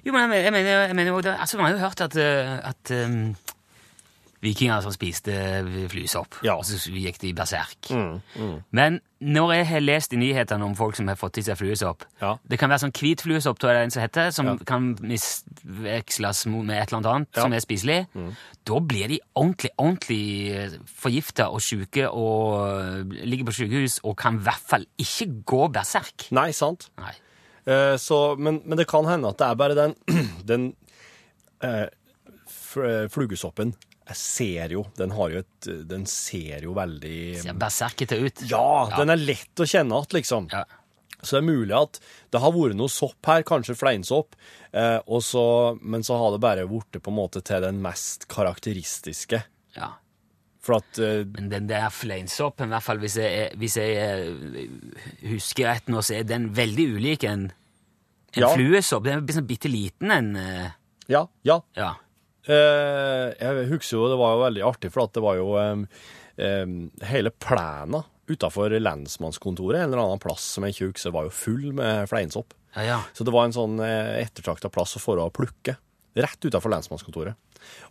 [0.05, 2.69] Jo, men jeg mener, jeg mener, jo det, altså, Man har jo hørt at, eh,
[2.69, 3.35] at um,
[4.41, 5.33] vikinger som spiste
[5.89, 6.53] flysopp, Ja.
[6.55, 7.89] og så gikk de berserk.
[8.71, 12.05] Men når jeg har lest i nyhetene om folk som har fått i seg fluesopp
[12.21, 12.35] Ja.
[12.47, 14.55] Det kan være sånn hvit fluesopp, tror jeg det er en som heter, som Ja.
[14.65, 17.41] kan misveksles med et eller annet Ja.
[17.41, 18.07] som er spiselig.
[18.63, 24.35] Da blir de ordentlig ordentlig forgifta og sjuke og eh, ligger på sykehus og kan
[24.35, 26.31] i hvert fall ikke gå berserk.
[26.31, 26.89] Nei, sant.
[26.97, 27.11] Nei.
[27.67, 29.95] Eh, så, men, men det kan hende at det er bare den,
[30.51, 30.67] den
[31.65, 31.87] eh,
[33.11, 33.73] flugesoppen
[34.07, 38.43] Jeg ser jo Den har jo et Den ser jo veldig Ser berserkete ut.
[38.47, 40.47] Ja, den er lett å kjenne igjen, liksom.
[40.53, 40.63] Ja.
[41.17, 41.99] Så det er mulig at
[42.31, 44.35] det har vært noe sopp her, kanskje fleinsopp,
[44.71, 45.45] eh, så,
[45.81, 49.41] men så har det bare blitt på en måte til den mest karakteristiske.
[49.75, 49.95] ja.
[50.67, 54.67] For at uh, Men den der fleinsoppen, i hvert fall hvis jeg, hvis jeg
[55.31, 57.47] husker rett nå, så er den veldig ulik en,
[58.35, 58.51] en Ja.
[58.55, 59.05] fluesopp.
[59.07, 60.67] Den er sånn bitte liten en uh,
[61.07, 61.61] Ja, ja.
[61.79, 61.93] Ja.
[62.47, 65.81] Uh, jeg husker jo det var jo veldig artig, for at det var jo um,
[66.39, 71.31] um, Hele plena utafor lensmannskontoret, en eller annen plass som jeg ikke husker, var jo
[71.31, 72.51] full med fleinsopp.
[72.75, 72.97] Ja, ja.
[73.15, 75.77] Så det var en sånn ettertrakta plass å få å plukke.
[76.19, 77.39] Rett utafor lensmannskontoret.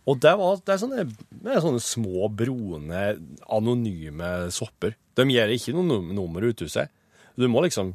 [0.07, 1.05] Og det, var, det, er sånne,
[1.43, 3.05] det er sånne små, broende,
[3.51, 4.95] anonyme sopper.
[5.17, 6.91] De gir ikke noe num nummer ute hos seg.
[7.37, 7.93] Du må liksom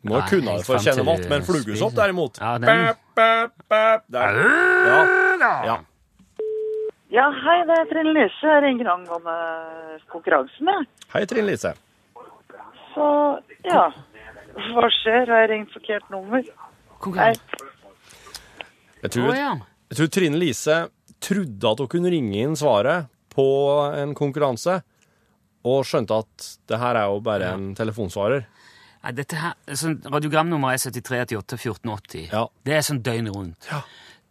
[0.00, 1.26] du må Nei, kunne det for å kjenne mat.
[1.28, 3.30] Men flugesopp, derimot Ja, den- bæ, bæ,
[3.68, 4.38] bæ, der.
[4.88, 5.54] Ja.
[5.68, 5.76] ja.
[7.10, 8.46] Ja, hei, det er Trine Lise.
[8.46, 9.34] Jeg ringer angående
[10.12, 10.86] konkurransen, jeg.
[11.12, 11.74] Hei, Trine Lise.
[12.94, 13.08] Så,
[13.66, 13.90] ja.
[14.70, 15.26] Hva skjer?
[15.28, 16.44] Har jeg ringt forkert nummer?
[17.18, 17.34] Hei.
[19.02, 19.52] Jeg tror, oh, ja.
[19.90, 20.76] jeg tror Trine Lise
[21.20, 23.44] trodde at hun kunne ringe inn svaret på
[23.96, 24.80] en konkurranse,
[25.68, 28.46] og skjønte at det her er jo bare en telefonsvarer.
[29.04, 32.26] Nei, dette her, sånn, Radiogramnummeret er 7388 1480.
[32.32, 32.46] Ja.
[32.64, 33.68] Det er sånn døgnet rundt.
[33.70, 33.82] Ja.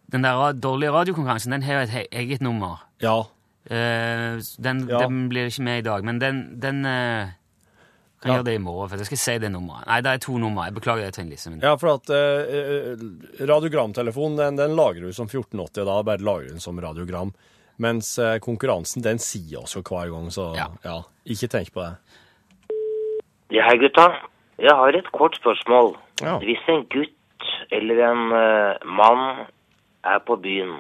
[0.10, 2.84] Den der dårlige radiokonkurransen den har jo et eget nummer.
[3.02, 3.20] Ja.
[3.70, 5.04] Uh, den, Ja.
[5.06, 7.34] den blir ikke med i dag, men den, den eh,
[8.22, 8.38] kan Ja.
[8.40, 8.90] gjøre det i morgen.
[8.90, 9.88] for Jeg skal si det nummeret.
[9.88, 10.66] Nei, det er to numre.
[10.68, 11.50] Jeg beklager det, Trine Lise.
[11.50, 11.62] Men...
[11.64, 16.50] Ja, for at eh, radiogramtelefonen, den, den lagrer du som 1480, og da bare lagrer
[16.50, 17.32] den som radiogram.
[17.80, 20.68] Mens eh, konkurransen, den sier oss jo hver gang, så Ja.
[20.84, 20.98] ja.
[21.26, 21.94] ikke tenk på det.
[23.56, 24.10] Ja, hei gutta.
[24.60, 25.96] Jeg har et kort spørsmål.
[26.22, 26.36] Ja.
[26.44, 27.16] Hvis en gutt
[27.72, 29.46] eller en uh, mann
[30.04, 30.76] er på byen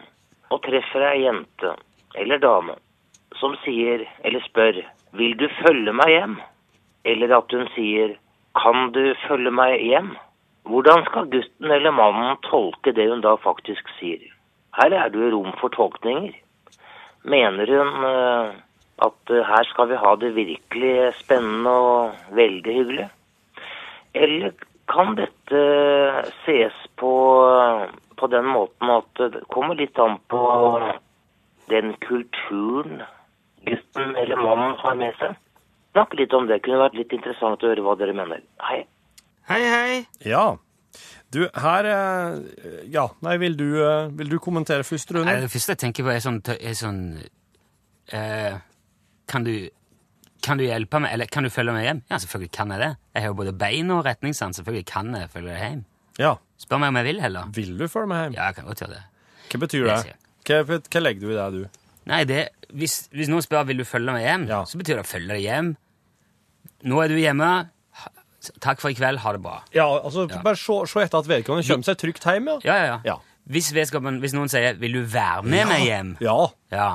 [0.52, 1.71] og treffer ei jente
[2.19, 2.75] eller dame
[3.39, 4.82] som sier eller spør
[5.15, 6.36] vil du følge meg hjem,
[7.10, 8.17] eller at hun sier
[8.60, 10.13] kan du følge meg hjem,
[10.69, 14.22] hvordan skal gutten eller mannen tolke det hun da faktisk sier?
[14.78, 16.34] Her er det jo rom for tolkninger.
[17.30, 18.58] Mener hun eh,
[19.06, 23.08] at eh, her skal vi ha det virkelig spennende og veldig hyggelig?
[24.13, 24.54] Eller
[24.89, 25.62] kan dette
[26.43, 27.13] ses på,
[28.17, 30.43] på den måten at det kommer litt an på
[31.69, 33.04] den kulturen
[33.65, 35.38] gutten eller mannen har med seg?
[35.93, 36.62] Snakk litt om det.
[36.65, 38.43] Kunne vært litt interessant å høre hva dere mener.
[38.65, 38.84] Hei.
[39.49, 40.02] Hei, hei!
[40.30, 40.45] Ja.
[41.34, 45.28] Du, her eh, Ja, nei, vil du, eh, vil du kommentere først, Rune?
[45.30, 47.04] Nei, det første jeg tenker på, er sånn, er sånn
[48.13, 48.56] eh,
[49.30, 49.54] Kan du
[50.39, 51.97] kan du hjelpe meg, eller kan du følge meg hjem?
[52.08, 52.89] Ja, selvfølgelig kan jeg det.
[53.12, 54.56] Jeg har jo både bein og retningssans.
[54.56, 55.82] Selvfølgelig kan jeg følge deg hjem.
[56.19, 56.30] Ja.
[56.63, 57.49] Spør meg om jeg vil, heller.
[57.58, 58.38] Vil du følge meg hjem?
[58.38, 59.02] Ja, jeg kan godt gjøre det.
[59.52, 60.15] Hva betyr det?
[60.47, 61.79] Hva, hva legger du i det, du?
[62.10, 64.63] Nei, det, hvis, hvis noen spør vil du følge meg hjem, Ja.
[64.65, 65.76] så betyr det å følge deg hjem.
[66.89, 67.50] Nå er du hjemme.
[68.63, 69.19] Takk for i kveld.
[69.19, 69.58] Ha det bra.
[69.76, 72.60] Ja, altså, bare se, se etter at vedkommende kommer seg trygt hjem, ja.
[72.63, 73.00] Ja, ja, ja.
[73.13, 73.17] Ja.
[73.50, 76.38] Hvis, hvis noen sier 'vil du være med meg hjem', Ja,
[76.72, 76.89] ja.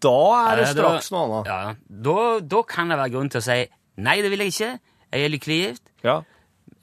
[0.00, 0.14] da
[0.52, 1.46] er det straks noe annet.
[1.50, 3.66] Ja, da, da kan det være grunn til å si
[3.98, 4.78] 'nei, det vil jeg ikke',
[5.12, 5.82] jeg er lykkelig gift.
[6.04, 6.20] Ja.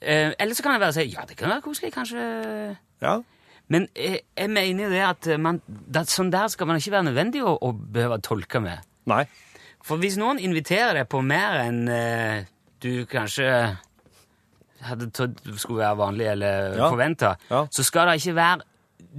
[0.02, 2.76] Eh, eller så kan det være å si 'ja, det kan være koselig', kanskje.
[3.02, 3.22] Ja.
[3.68, 7.08] Men jeg, jeg mener jo det at man, det, sånn der skal man ikke være
[7.08, 8.84] nødvendig å, å behøve å tolke med.
[9.10, 9.24] Nei.
[9.86, 12.44] For hvis noen inviterer deg på mer enn eh,
[12.82, 13.48] du kanskje
[14.86, 16.90] hadde trodd skulle være vanlig eller Ja.
[16.90, 17.66] forventa, Ja.
[17.70, 18.60] så skal det ikke være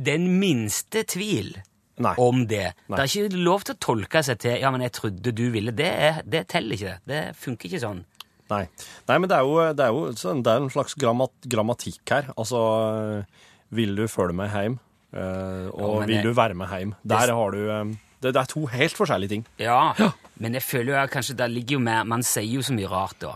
[0.06, 1.56] den minste tvil
[1.98, 2.14] Nei.
[2.18, 2.74] om det.
[2.88, 2.98] Nei.
[2.98, 5.76] Det er ikke lov til å tolke seg til 'ja, men jeg trodde du ville'.
[5.76, 7.00] Det, er, det teller ikke.
[7.08, 8.06] Det funker ikke sånn.
[8.50, 8.68] Nei.
[9.10, 12.10] Nei, men det er jo, det er jo sånn, det er en slags grammat, grammatikk
[12.10, 12.30] her.
[12.38, 13.26] Altså,
[13.72, 16.90] vil du følge meg hjem, Uh, og ja, vil jeg- du være med hjem?
[17.08, 19.46] Der har du um, det, det er to helt forskjellige ting.
[19.58, 19.94] Ja,
[20.38, 22.90] men jeg føler jo at kanskje det ligger jo mer Man sier jo så mye
[22.92, 23.32] rart da.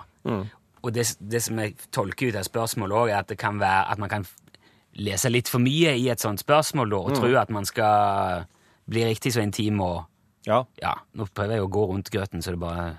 [0.84, 3.86] Og det, det som jeg tolker ut av spørsmålet òg, er at det kan være
[3.90, 4.26] at man kan
[5.00, 8.44] lese litt for mye i et sånt spørsmål da, og tro at man skal
[8.92, 10.04] bli riktig så intim og
[10.46, 10.66] Ja.
[10.82, 12.98] Ja, nå prøver jeg å gå rundt grøten, så det bare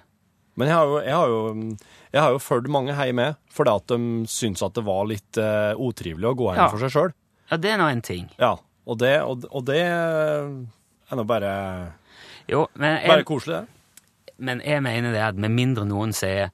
[0.57, 1.77] Men jeg har jo, jeg har jo,
[2.13, 5.37] jeg har jo fulgt mange hjem med, fordi at de syns at det var litt
[5.39, 6.69] uh, utrivelig å gå hjem Ja.
[6.73, 7.13] for seg sjøl.
[7.53, 8.31] Ja, det er nå en ting.
[8.41, 8.55] Ja.
[8.89, 10.49] Og det, og, og det er
[11.15, 11.51] nå bare,
[12.51, 14.33] Jo, men bare koselig, det.
[14.43, 16.49] men jeg mener det at med mindre noen sier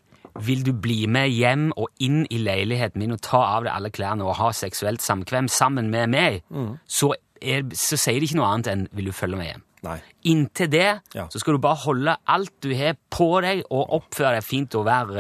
[0.44, 3.90] vil du bli med hjem og inn i leiligheten min og ta av deg alle
[3.94, 6.42] klærne og ha seksuelt samkvem sammen med meg,
[6.86, 9.64] så, er, så sier det ikke noe annet enn 'vil du følge meg hjem'?
[9.86, 9.96] Nei.
[10.26, 11.28] Inntil det Ja.
[11.30, 14.84] så skal du bare holde alt du har på deg, og oppføre deg fint og
[14.86, 15.14] være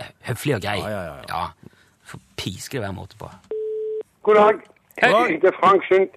[0.00, 0.78] uh, høflig og grei.
[0.80, 1.70] Ja, ja, ja, ja.
[2.02, 3.28] For piske det være måte på.
[4.24, 4.64] God dag.
[5.02, 5.36] Hei.
[5.42, 6.10] Det er Frank Sundt.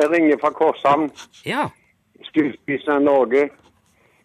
[0.00, 1.10] Jeg ringer fra Korshavn,
[1.46, 1.68] Ja.
[2.22, 3.48] skuespisseren av Norge.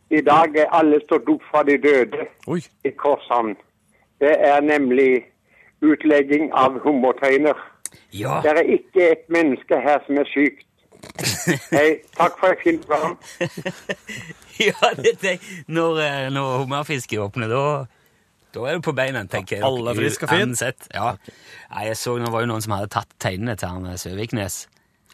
[0.10, 2.60] I dag er alle stått opp fra de døde Oi.
[2.86, 3.56] i Korshavn.
[4.20, 5.24] Det er nemlig
[5.82, 7.56] utlegging av hummerteiner.
[8.14, 8.42] Ja.
[8.44, 10.68] Det er ikke et menneske her som er sykt.
[11.78, 13.18] Hei, takk for et fint program.
[14.68, 17.86] ja det, det, når, eh, når hummerfisket åpner, da,
[18.54, 19.66] da er du på beina, tenker jeg.
[19.66, 20.72] Alle friske og fine?
[20.94, 21.14] Ja.
[21.74, 24.60] Nei, jeg så det var jo noen som hadde tatt tegnene til han eh, Søviknes.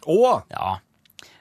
[0.04, 0.18] Å!
[0.52, 0.74] Ja.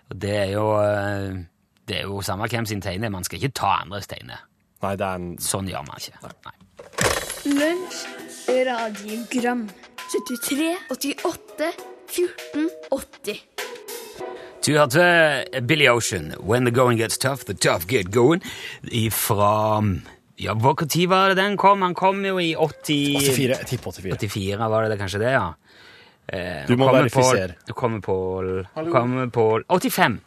[0.10, 1.44] Og det er jo eh,
[1.88, 3.14] Det er jo samme hvem sin tegne er.
[3.14, 4.40] Man skal ikke ta andres tegne.
[4.84, 6.32] Nei, det er en Sånn gjør man ikke.
[6.48, 6.56] Nei.
[7.50, 8.02] Lunsj,
[8.68, 9.68] radiogram
[10.10, 11.70] 73, 88,
[12.10, 13.44] 14, 80
[14.66, 18.44] Du hørte Billy Ocean, When the Going Gets Tough, The Tough Get Going,
[18.84, 19.82] ifra
[20.40, 20.54] Ja,
[20.88, 21.82] tid var det den kom?
[21.84, 23.18] Han kom jo i 80...
[23.20, 23.58] 84.
[23.58, 24.16] Jeg tipper 84.
[24.30, 25.48] 84 var det, det kanskje det, ja.
[26.32, 27.56] Eh, Du må kommer verifisere.
[27.68, 30.20] Nå kommer Pål Pål 85.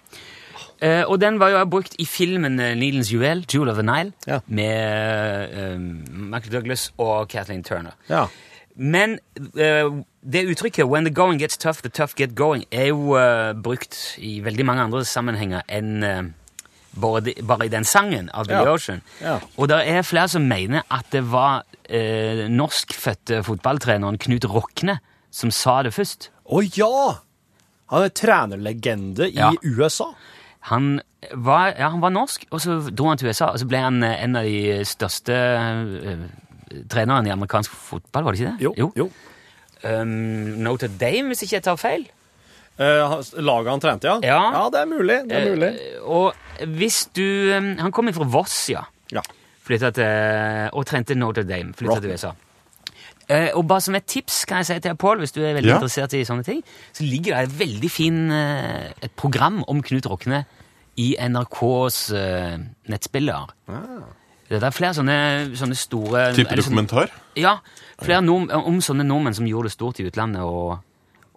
[0.82, 4.12] Eh, og den var jo brukt i filmen eh, Needles Juvel, Jewel of the Nile,
[4.26, 4.40] Ja.
[4.46, 7.94] med eh, Michael Douglas og Kathleen Turner.
[8.10, 8.26] Ja.
[8.76, 9.18] Men
[9.56, 9.88] eh,
[10.24, 14.16] det uttrykket 'when the going gets tough, the tough get going' er jo eh, brukt
[14.18, 16.22] i veldig mange andre sammenhenger enn eh,
[17.00, 18.72] bare, bare i den sangen av Billy Ja.
[18.74, 19.00] Ocean.
[19.20, 19.38] Ja.
[19.56, 24.98] Og det er flere som mener at det var eh, norskfødte fotballtreneren Knut Rokne
[25.32, 26.30] som sa det først.
[26.52, 27.18] Å ja!
[27.92, 29.50] Han er trenerlegende i Ja.
[29.64, 30.12] USA.
[30.70, 31.00] Han
[31.34, 34.02] var, ja, han var norsk, og så dro han til USA, og så ble han
[34.02, 36.24] eh, en av de største eh,
[36.88, 38.72] trenerne i amerikansk fotball, var det ikke det?
[38.78, 38.92] Jo.
[38.96, 39.08] jo.
[39.82, 42.04] Um, Notre Dame, hvis ikke jeg tar feil.
[42.82, 44.18] Eh, han- laget han trente, ja?
[44.26, 44.40] Ja.
[44.56, 45.18] ja det er mulig.
[45.30, 45.70] Det er mulig.
[45.72, 47.24] Eh, og hvis du
[47.56, 48.82] um, Han kom fra Voss, ja.
[49.12, 49.22] Ja.
[49.62, 51.72] Flytta til, og trente Notre Dame.
[51.78, 52.32] Flytta til USA.
[53.30, 55.70] Eh, og bare som et tips kan jeg si til Pål, hvis du er veldig
[55.70, 55.76] Ja.
[55.78, 60.06] interessert i sånne ting, så ligger det et veldig fin eh, et program om Knut
[60.10, 60.42] Rokne
[60.98, 62.58] i NRKs eh,
[62.90, 63.46] nettspiller.
[64.50, 65.16] Det er flere sånne,
[65.56, 67.06] sånne store Type dokumentar?
[67.08, 67.54] sånne- Ja,
[68.02, 70.80] flere nordm- om sånne nordmenn som gjorde det stort i utlandet, og,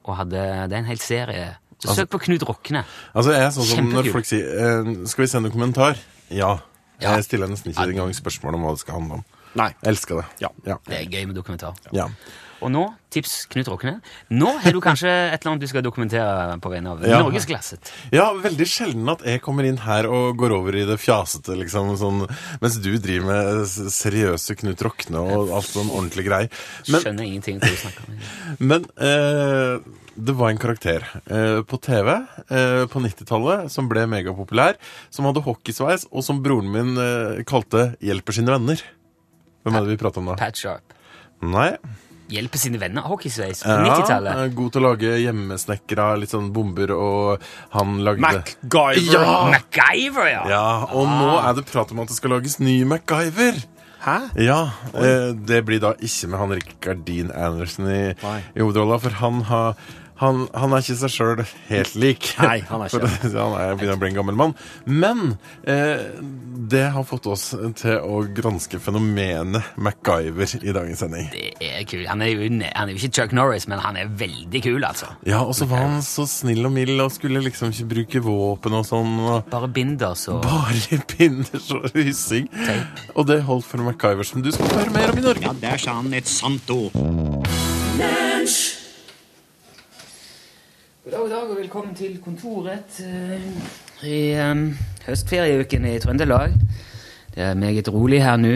[0.05, 0.39] og hadde
[0.69, 1.55] Det er en hel serie.
[1.79, 2.83] Så Altså- søk på Knut Rokne.
[3.13, 5.97] Altså, jeg er sånn som når folk sier eh, 'Skal vi sende en kommentar?
[6.31, 6.57] Ja.
[7.01, 7.15] Ja.
[7.15, 9.25] Jeg stiller nesten ikke engang spørsmål om hva det skal handle om.
[9.55, 9.67] Nei.
[9.83, 10.25] Jeg elsker det.
[10.41, 10.47] Ja.
[10.65, 10.75] Ja.
[10.87, 11.75] Det er gøy med dokumentar.
[11.93, 12.07] ja.
[12.63, 13.97] Og nå, tips Knut Råkne,
[14.31, 17.19] Nå har du kanskje et eller annet du skal dokumentere på vegne av Ja.
[17.23, 17.91] Norgesglasset.
[18.15, 21.95] Ja, veldig sjelden at jeg kommer inn her og går over i det fjasete, liksom,
[21.99, 22.23] sånn,
[22.61, 26.41] mens du driver med seriøse Knut Råkne og alt sånn ordentlig grei.
[26.87, 28.25] Men, Skjønner ingenting til du snakker om.
[28.71, 34.79] men eh, det var en karakter eh, på TV eh, på 90-tallet som ble megapopulær,
[35.11, 38.83] som hadde hockeysveis, og som broren min eh, kalte 'Hjelper sine venner'.
[39.65, 40.37] Hvem er det vi prater om da?
[40.39, 40.95] Pat Sharp.
[41.43, 41.73] Nei.
[42.31, 43.05] Hjelpe sine venner.
[43.05, 44.37] Hockeysveis på Ja, 90-tallet.
[44.45, 47.43] eh, god til å lage hjemmesnekra litt sånn bomber, og
[47.75, 49.13] han lagde MacGyver.
[49.13, 49.35] Ja!
[49.53, 50.43] MacGyver, ja!
[50.49, 53.61] Ja, og nå er det prat om at det skal lages ny MacGyver.
[54.05, 54.17] Hæ?
[54.41, 54.59] Ja,
[54.93, 58.39] eh, det blir da ikke med han Rikard Dean Anderson i, Nei.
[58.55, 59.75] i hovedrolla, for han har
[60.21, 62.29] han, han er ikke seg sjøl helt lik.
[62.39, 64.53] Nei, han er ikke For han er begynner å bli en gammel mann.
[64.87, 65.35] Men
[65.67, 66.05] eh,
[66.71, 67.49] det har fått oss
[67.79, 71.27] til å granske fenomenet MacGyver i dagens sending.
[71.33, 72.05] Det er kul.
[72.07, 75.11] Han er, jo, han er jo ikke Chuck Norris, men han er veldig kul, altså.
[75.27, 78.79] Ja, og så var han så snill og mild og skulle liksom ikke bruke våpen
[78.79, 79.13] og sånn.
[79.19, 82.47] Og Bare binders og bare binders og hyssing.
[83.15, 85.47] Og det holdt for MacGyver, som du skal høre mer om i Norge.
[85.49, 86.95] Ja, der sa han et sant ord.
[91.05, 93.43] God dag, god dag, og velkommen til kontoret eh,
[94.09, 94.33] i
[95.05, 96.53] høstferieuken i Trøndelag.
[97.35, 98.55] Det er meget rolig her nå.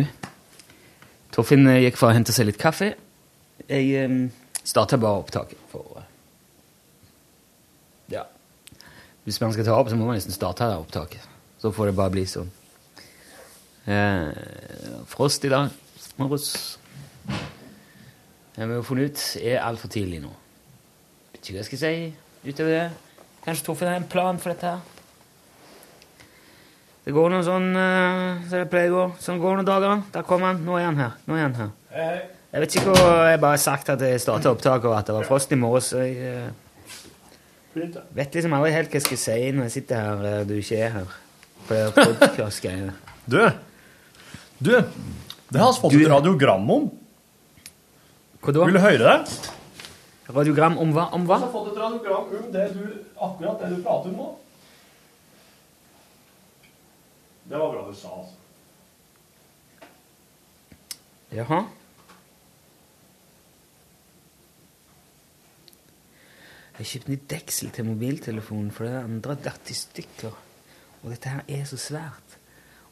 [1.30, 2.88] Torfinn eh, gikk for å hente seg litt kaffe.
[3.70, 4.24] Jeg um,
[4.64, 6.08] starta bare opptaket for eh,
[8.16, 8.24] Ja.
[9.28, 11.28] Hvis man skal ta opp, så må man nesten starte opptaket.
[11.62, 12.50] Så får det bare bli sånn.
[15.12, 15.70] Frost i dag
[16.18, 16.80] morges.
[17.28, 20.34] Det har jo funnet ut er altfor tidlig nå.
[21.36, 21.94] Vet ikke hva jeg skal si
[22.46, 22.88] utover det.
[23.46, 24.80] Kanskje Torfinn har en plan for dette her.
[27.06, 29.06] Det går noen sånn uh, som det pleier å gå.
[29.24, 30.02] Sånn går noen dager.
[30.14, 30.60] Der kom han.
[30.66, 31.16] Nå er han her.
[31.26, 31.72] Nå er han her.
[32.50, 35.16] Jeg vet ikke hva Jeg bare har sagt at jeg starta opptaket, og at det
[35.16, 35.90] var frost i morges.
[35.94, 40.24] så jeg uh, vet liksom aldri helt hva jeg skal si når jeg sitter her
[40.42, 41.18] og du ikke er her.
[41.68, 42.96] På det podcast-greiene.
[43.30, 43.38] Du,
[44.58, 46.88] du, det har vi fått et radiogram om.
[48.42, 48.64] Hva da?
[48.66, 49.52] Vil du høre det?
[50.30, 51.08] Radiogram om hva?
[51.18, 51.40] Om hva?
[51.40, 52.84] Jeg har fått et radiogram om det du,
[53.18, 54.28] akkurat det du prater om nå.
[57.50, 58.36] Det var bra du sa, altså.
[61.34, 61.64] Jaha.
[66.80, 70.38] Jeg kjøpte nytt deksel til mobiltelefonen, for det andre datt i stykker.
[71.02, 72.38] Og dette her er så svært.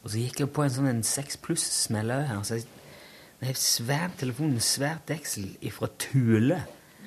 [0.01, 2.41] Og så gikk jeg på en sånn en 6 pluss-smell her.
[2.41, 2.67] Så jeg,
[3.37, 5.91] det er en svær telefon med svært deksel ifra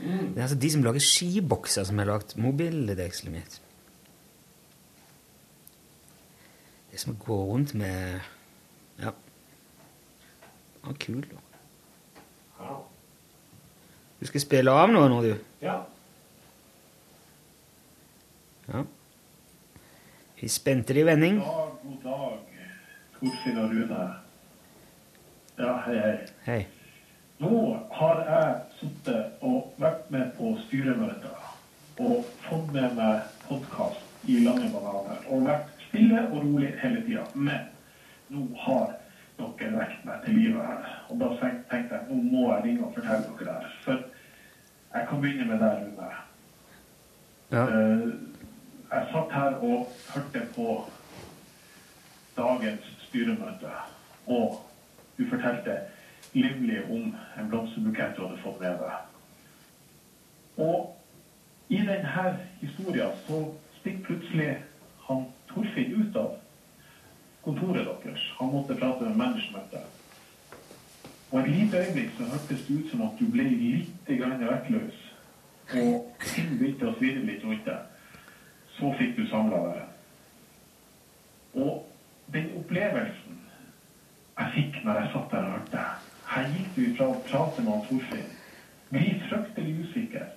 [0.00, 0.28] Thule.
[0.34, 3.60] Det er altså de som lager skibokser, som har lagd mobildekselet mitt.
[6.90, 8.20] Det er som å gå rundt med
[9.00, 9.12] Ja.
[10.80, 11.36] Det var kul, da.
[14.20, 15.30] Du skal spille av noe nå, du?
[15.64, 15.78] Ja.
[18.68, 18.82] Ja.
[20.40, 21.38] Vi spente det i vending.
[21.40, 22.36] God dag, god dag,
[23.16, 24.02] Torfinn og Rune.
[25.58, 26.18] Ja, hei, hei.
[26.44, 26.60] Hei.
[27.40, 31.38] Nå har jeg sittet og vært med på styremøter
[32.04, 37.22] og fått med meg podkast i lange bananer og vært stille og rolig hele tida.
[37.32, 37.62] Men
[38.28, 38.90] nå har
[39.38, 40.90] dere vekt meg til live her.
[41.08, 43.70] Og da tenkte jeg nå må jeg ringe og fortelle dere det.
[43.86, 44.02] For
[44.98, 46.10] jeg kan begynne med deg, Rune.
[47.54, 47.62] Ja.
[47.62, 48.04] Eh,
[48.90, 50.76] jeg satt her og hørte på
[52.36, 53.72] dagens styremøte,
[54.28, 54.60] og
[55.16, 55.78] du fortalte
[56.32, 58.92] livlig om en blomsterbukett du hadde fått med deg.
[60.60, 60.96] Og
[61.70, 63.40] i denne historien så
[63.80, 64.50] stikker plutselig
[65.06, 66.36] han Torfinn ut av
[67.42, 68.26] kontoret deres.
[68.38, 69.86] Han måtte prate med managementet.
[71.30, 75.00] Og et lite øyeblikk så hørtes det ut som at du ble litt vektløs.
[75.70, 77.80] Og ting begynte å svirre litt rundt deg.
[78.78, 79.82] Så fikk du samla deg.
[81.54, 81.86] Og
[82.34, 83.38] den opplevelsen
[84.40, 85.82] jeg fikk når jeg satt der og hørte
[86.30, 88.28] Her gikk du ifra å prate med han Torfinn,
[88.90, 90.28] bli fryktelig usikker,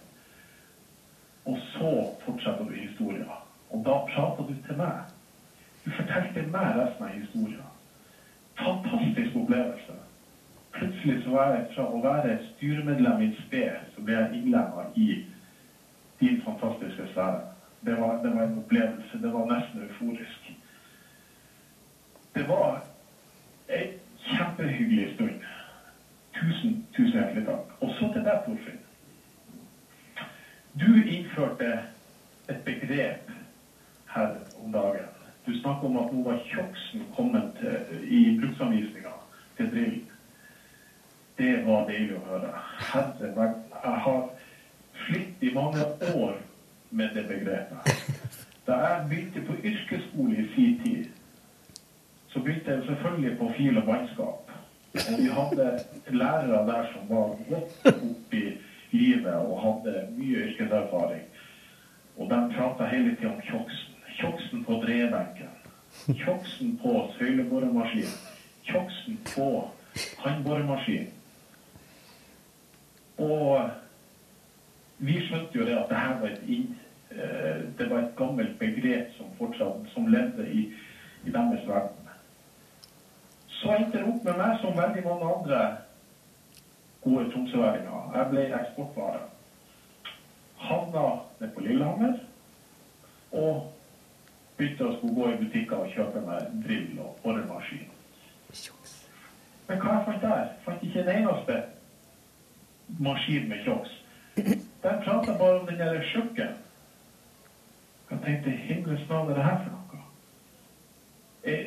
[1.46, 1.92] og så
[2.24, 3.30] fortsetter du historien.
[3.70, 5.12] Og da prater du til meg.
[5.84, 7.70] Du fortalte meg resten av historien.
[8.58, 9.96] Fantastisk opplevelse.
[10.74, 14.86] Plutselig så var jeg fra å være styremedlem i et sted, så ble jeg innlemma
[14.98, 15.10] i
[16.22, 17.42] din fantastiske sfære.
[17.86, 19.20] Det var, det var en opplevelse.
[19.22, 20.54] Det var nesten euforisk.
[22.34, 22.80] Det var
[23.68, 23.92] en
[24.24, 25.44] kjempehyggelig stund.
[26.44, 27.70] Tusen, tusen hjertelig takk.
[27.80, 28.80] Og så til deg, Torfinn.
[30.82, 31.70] Du innførte
[32.50, 33.30] et begrep
[34.16, 34.34] her
[34.64, 35.12] om dagen.
[35.46, 37.62] Du snakker om at nå var kjoksen kommet
[38.04, 39.14] i bruksanvisninga
[39.58, 40.00] til drill.
[41.38, 42.52] Det var deilig å høre.
[42.92, 43.64] Herre verden.
[43.84, 44.22] Jeg har
[45.06, 46.38] slitt i mange år
[46.92, 48.04] med det begrepet.
[48.68, 51.06] Da jeg begynte på yrkesskole i sin tid,
[52.28, 54.54] så begynte jeg selvfølgelig på fil og bannskap.
[54.94, 58.44] Vi hadde lærere der som var godt oppi
[58.92, 61.24] i livet og hadde mye yrkeserfaring.
[62.18, 63.96] Og de prata hele tida om kjoksen.
[64.20, 65.50] Kjoksen på drebenken.
[66.08, 68.20] Kjoksen på søyleboremaskinen.
[68.64, 69.48] Kjoksen på
[70.18, 71.08] håndboremaskin.
[73.18, 73.70] Og
[74.98, 76.70] vi skjønte jo det at det her var et, inn,
[77.12, 80.68] eh, det var et gammelt begrep som fortsatt som levde i,
[81.26, 82.03] i deres verden.
[83.64, 85.60] Så endte det opp med meg som veldig mange andre
[87.04, 88.10] gode tromsøværinger.
[88.16, 89.22] Jeg ble eksportvare.
[90.64, 91.04] Havna
[91.40, 92.18] ned på Lillehammer
[93.32, 93.70] og
[94.58, 97.88] begynte å skulle gå i butikker og kjøpe meg drill og boremaskin.
[99.68, 100.42] Men hva jeg fant der?
[100.44, 101.62] Jeg fant ikke en eneste
[103.08, 103.96] maskin med kjoks.
[104.84, 106.60] Der prata bare om den der sjukken.
[108.12, 110.04] Jeg tenkte himmelens navn, er det her for noe?
[111.44, 111.64] Er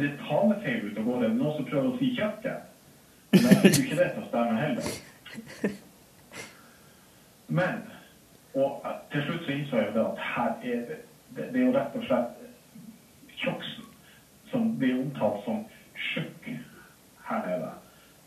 [0.00, 1.22] det talefeil ute og går?
[1.24, 2.62] Er det noen som prøver å si kjøkken?
[3.34, 4.86] Men jeg tror ikke det til å stemme heller.
[7.48, 7.82] Men
[8.54, 10.98] Og til slutt så innså jeg jo det at her er det
[11.36, 12.36] Det, er jo rett og slett
[13.42, 13.88] kjoksen
[14.50, 15.64] som blir omtalt som
[16.12, 16.46] tjukk
[17.28, 17.70] her nede.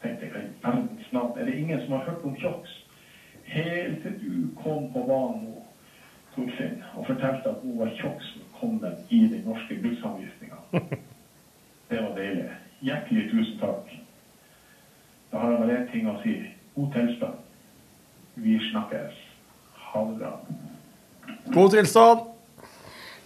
[0.02, 2.74] tenkte jeg, verdens navn, er det ingen som har hørt om Kjoks?
[3.44, 5.56] Helt til du kom på banen,
[6.36, 7.96] Torfinn, og fortalte at hun var
[8.60, 10.60] kom den i den norske bruksanvisninga.
[11.90, 12.48] Det var deilig.
[12.84, 13.92] Hjertelig tusen takk.
[15.32, 16.34] Da har jeg bare én ting å si.
[16.76, 17.38] God tilstand.
[18.44, 19.22] Vi snakkes.
[19.88, 20.34] Ha det bra.
[21.56, 22.26] God tilstand.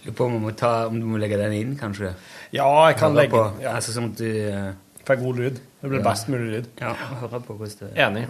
[0.05, 2.13] Lurer på om du må, ta, om du må legge den inn, kanskje?
[2.55, 3.75] Ja, jeg kan Høre legge på, den, ja.
[3.77, 4.71] Altså sånn at du eh,
[5.05, 5.59] Får god lyd.
[5.81, 6.05] Det blir Ja.
[6.09, 6.67] best mulig lyd.
[6.81, 8.27] Ja, høre på hvordan det Enig.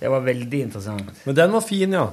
[0.00, 1.10] Det var veldig interessant.
[1.24, 2.06] Men den var fin, ja.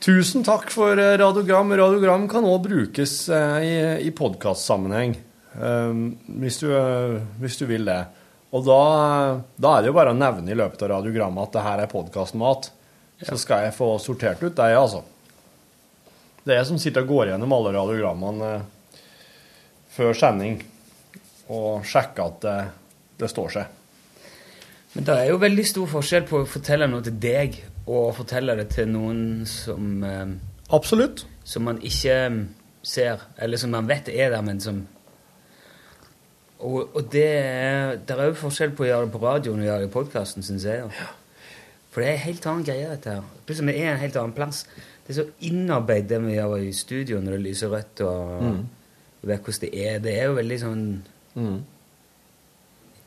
[0.00, 1.72] Tusen takk for eh, radiogram.
[1.76, 3.72] Radiogram kan òg brukes uh, i,
[4.06, 5.16] i podkastsammenheng,
[5.54, 8.00] hvis, du, eh, hvis du vil det.
[8.56, 8.80] Og da,
[9.60, 11.92] da er det jo bare å nevne i løpet av radiogrammet at det her er
[11.92, 12.70] podkastmat.
[13.28, 15.02] Så skal jeg få sortert ut deg, altså.
[16.44, 19.00] Det er jeg som sitter og går gjennom alle radiogrammene eh,
[19.98, 20.60] før sending
[21.52, 22.58] og sjekker at det,
[23.20, 23.74] det står seg.
[24.94, 28.14] Men det er jo veldig stor forskjell på å fortelle noe til deg og å
[28.16, 30.38] fortelle det til noen som eh,
[30.68, 31.24] Absolutt.
[31.48, 32.16] Som man ikke
[32.84, 34.82] ser, eller som man vet er der, men som
[36.60, 39.66] Og, og det er Det er jo forskjell på å gjøre det på radioen og
[39.68, 40.82] gjøre det i podkasten, syns jeg.
[40.98, 41.08] Ja.
[41.92, 43.22] For det er en helt annen greie, dette her.
[43.46, 44.64] Plutselig er det en helt annen plass.
[45.06, 48.58] Det er så innarbeidet det vi gjør i studio når det lyser rødt, og Mm.
[49.22, 49.98] og vet hvordan det er.
[49.98, 50.82] Det er jo veldig sånn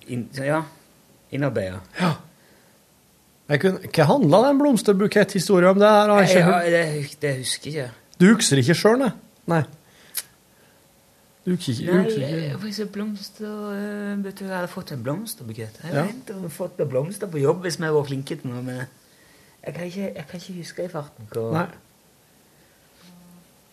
[0.07, 0.63] inn, Ja.
[1.31, 1.79] Innarbeida.
[3.51, 5.79] Jeg kunne, hva handla den blomsterbuketthistorien om?
[5.79, 7.91] Det her Jeg, jeg jeg, Ja, det, det husker jeg ikke.
[8.19, 9.11] Du husker ikke sjøl, nei?
[9.47, 9.61] Nei.
[11.45, 12.59] Du kikker, ikke, du Nei, husker jeg ikke.
[12.61, 13.53] får blomster
[14.23, 15.79] vet Jeg hadde fått en blomsterbukett.
[15.83, 16.01] Jeg Ja.
[16.03, 18.83] om jeg hadde fått noen blomster på jobb hvis vi var flinke til noe, men
[19.65, 21.27] jeg kan ikke, jeg kan ikke huske i farten.
[21.31, 21.67] hva- Nei.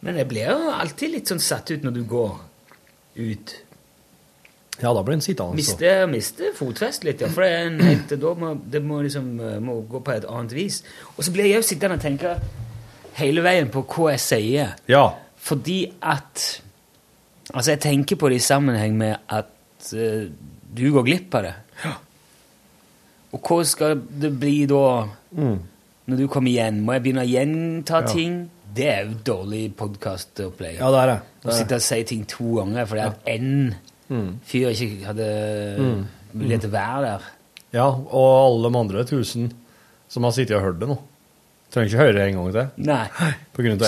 [0.00, 2.36] Men jeg blir jo alltid litt sånn satt ut når du går
[3.18, 3.54] ut.
[4.80, 5.50] Ja, da blir en sittende.
[5.50, 5.54] så.
[5.58, 7.28] Mister, mister fotfest litt, ja.
[7.34, 10.52] For det, er en helt, da må, det må liksom må gå på et annet
[10.54, 10.82] vis.
[11.16, 12.36] Og så blir jeg jo sittende og tenke
[13.18, 14.76] hele veien på hva jeg sier.
[14.86, 15.08] Ja.
[15.36, 16.60] Fordi at
[17.54, 19.46] Altså, jeg tenker på det i sammenheng med at
[19.94, 20.28] uh,
[20.74, 21.54] du går glipp av det.
[21.84, 21.94] Ja.
[23.32, 25.58] Og hva skal det bli da, Mm.
[26.08, 26.80] når du kommer igjen?
[26.84, 28.06] Må jeg begynne å gjenta Ja.
[28.12, 28.50] ting?
[28.74, 30.78] Det er jo dårlig podkastopplegg.
[30.78, 31.18] Ja, det er det.
[31.44, 33.74] Å det, sitte og si ting to ganger fordi at en
[34.10, 34.40] Mm.
[34.44, 36.06] fyr ikke hadde Mm.
[36.34, 37.20] mulighet til å være der.
[37.72, 39.52] Ja, og alle de andre tusen
[40.08, 40.98] som har sittet og hørt det nå.
[41.70, 42.68] Trenger ikke høre det en gang til.
[42.88, 43.02] Nei,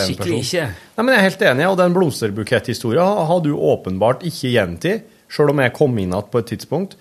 [0.05, 0.64] skikkelig ikke.
[0.99, 5.03] Nei, men Jeg er helt enig, og den blomsterbukett-historien har- har du åpenbart ikke gjentatt,
[5.31, 6.97] sjøl om jeg kom inn igjen på et tidspunkt.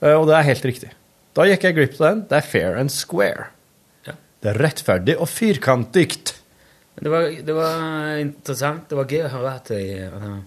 [0.00, 0.90] Eh, Og det er helt riktig.
[1.34, 2.20] Da gikk jeg glipp av den.
[2.30, 3.48] Det er fair and square.
[4.06, 4.12] Ja.
[4.40, 6.32] Det er rettferdig og firkantig.
[6.96, 8.88] Det var, det var interessant.
[8.88, 10.42] Det var gøy å høre at jeg at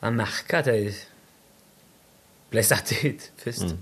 [0.00, 0.94] Jeg merka at jeg
[2.50, 3.64] ble satt ut først.
[3.74, 3.78] Mm.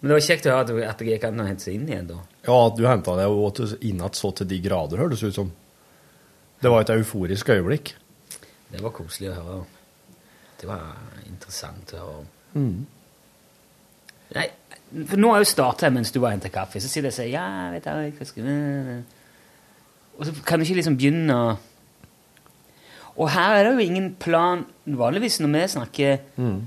[0.00, 2.06] Men det var kjekt å høre at, det gikk an å hente seg inn igjen
[2.08, 2.20] da.
[2.46, 5.50] Ja, at du henta deg og inn igjen så til de grader, hørtes ut som.
[6.60, 7.92] Det var et euforisk øyeblikk.
[8.70, 9.60] Det var koselig å høre.
[10.60, 10.86] Det var
[11.26, 12.24] interessant å høre.
[12.54, 12.86] Mm.
[14.36, 14.46] Nei,
[15.06, 16.80] for nå har jeg jo starta mens du var og henta kaffe.
[16.82, 18.56] Så sitter jeg og sier ja, vet jeg, hva skal vi
[20.20, 21.50] Og så kan du ikke liksom begynne å
[23.20, 26.60] Og her er det jo ingen plan Vanligvis når vi snakker, Mm.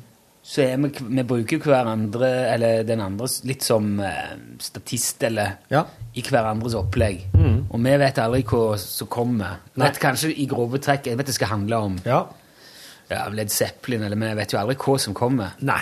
[0.43, 5.85] Så er vi, vi bruker hverandre, eller den andre, litt som eh, statist, eller Ja.
[6.15, 7.21] i hverandres opplegg.
[7.33, 7.61] Mm.
[7.71, 9.61] Og vi vet aldri hva som kommer.
[9.73, 9.87] Vi Nei.
[9.87, 12.25] vet kanskje i grove trekk Jeg vet det skal handle om Ja.
[13.09, 15.55] ja, Led Zeppelin, eller vi vet jo aldri hva som kommer.
[15.61, 15.79] Nei.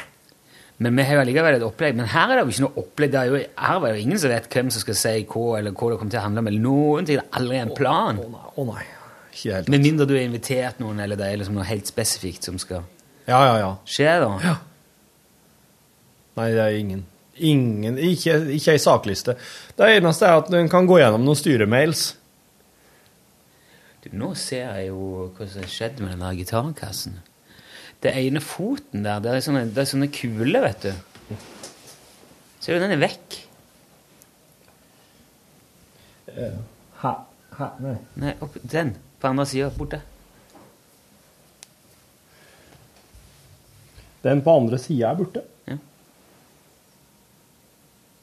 [0.81, 1.95] Men vi har jo allikevel et opplegg.
[1.95, 3.13] Men her er det jo ikke noe opplegg.
[3.17, 5.75] Er jo, her er det jo ingen som vet hvem som skal si hva, eller
[5.77, 6.47] hva det kommer til å handle om.
[6.49, 7.19] Eller noen ting.
[7.19, 8.17] Det er aldri en plan.
[8.57, 8.85] Å nei.
[9.31, 9.69] Ikke helt.
[9.69, 12.81] Med mindre du har invitert noen, eller det er liksom noe helt spesifikt som skal
[13.27, 13.71] Ja, ja, ja.
[13.85, 14.55] Skjer da.
[16.39, 17.05] Nei, det er ingen.
[17.41, 19.35] Ingen, ikke, ikke ei sakliste.
[19.77, 22.03] Det eneste er at en kan gå gjennom noen styremails.
[24.01, 27.19] Du, nå ser jeg jo hva som skjedde med den der gitarkassen.
[28.01, 31.37] Det ene foten der, det er sånne, det er sånne kuler, vet du.
[32.61, 33.37] Ser du, den er vekk.
[37.01, 37.11] Ha,
[37.57, 37.97] ha, nei.
[38.21, 38.95] Nei, opp, den.
[39.21, 39.69] På andre sida.
[39.77, 40.01] Borte.
[44.23, 45.45] Den på andre sida er borte.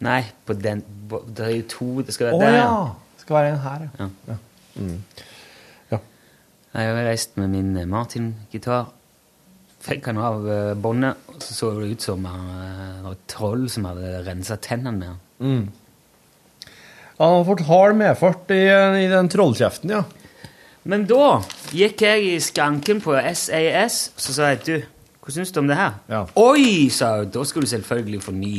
[0.04, 3.14] Nei, på den på, Det er jo to Det skal være være der, ja!
[3.18, 4.06] Skal være en her, ja.
[4.28, 4.36] ja.
[4.78, 5.00] Mm.
[6.78, 8.90] Jeg har reist med min eh, Martin-gitar.
[9.82, 13.86] Fikk han av uh, båndet, og så så det ut som uh, et troll som
[13.88, 15.18] hadde rensa tennene med han.
[15.40, 16.74] Mm.
[17.18, 20.02] Han har fått hard medfart i, i den trollkjeften, ja.
[20.88, 21.40] Men da
[21.74, 24.76] gikk jeg i skranken på SAS, og så sa jeg du,
[25.28, 25.98] hva syns du om det her?
[26.08, 26.22] Ja.
[26.40, 28.54] Oi, sa hun, da skal du selvfølgelig få ny.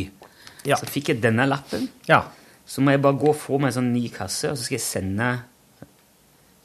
[0.70, 1.88] Så fikk jeg denne lappen.
[2.06, 2.22] Ja.
[2.70, 4.78] Så må jeg bare gå og få meg en sånn ny kasse, og så skal
[4.78, 5.30] jeg sende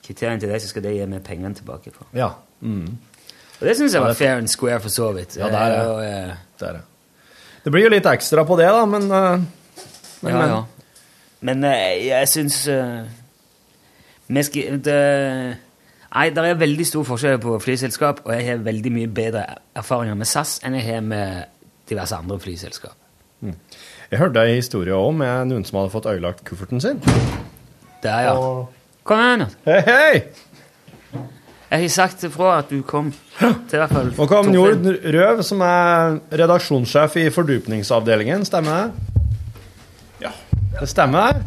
[0.04, 1.94] kriteriene til deg, så skal de gi meg pengene tilbake.
[1.94, 2.04] på.
[2.12, 2.34] Ja.
[2.60, 2.98] Mm.
[3.60, 5.36] Og det syns jeg Ja, var det- fair and square, for så vidt.
[5.38, 5.86] Ja, det er det.
[5.88, 6.82] Og, eh, Det er det.
[7.64, 9.40] Det blir jo litt ekstra på det, da, men, uh...
[10.20, 10.64] men, ja, ja.
[11.40, 13.06] Men uh, jeg syns uh...
[14.28, 15.56] vi skal det,
[16.14, 19.44] Nei, det er veldig stor forskjell på flyselskap, og jeg har veldig mye bedre
[19.74, 21.48] erfaringer med SAS enn jeg har med
[21.90, 22.94] diverse andre flyselskap.
[23.44, 27.00] Jeg hørte en historie òg med noen som hadde fått ødelagt kufferten sin.
[28.04, 28.34] Der, ja.
[28.38, 28.70] Og-
[29.04, 29.42] Kom igjen.
[29.66, 30.22] Hei, hei!
[31.74, 33.10] Jeg har sagt ifra at du kom
[33.68, 34.46] til hvert fall Og kom.
[34.54, 39.18] Njord Røv, som er redaksjonssjef i fordupningsavdelingen, stemmer det?
[40.22, 40.30] Ja.
[40.78, 41.42] Det stemmer?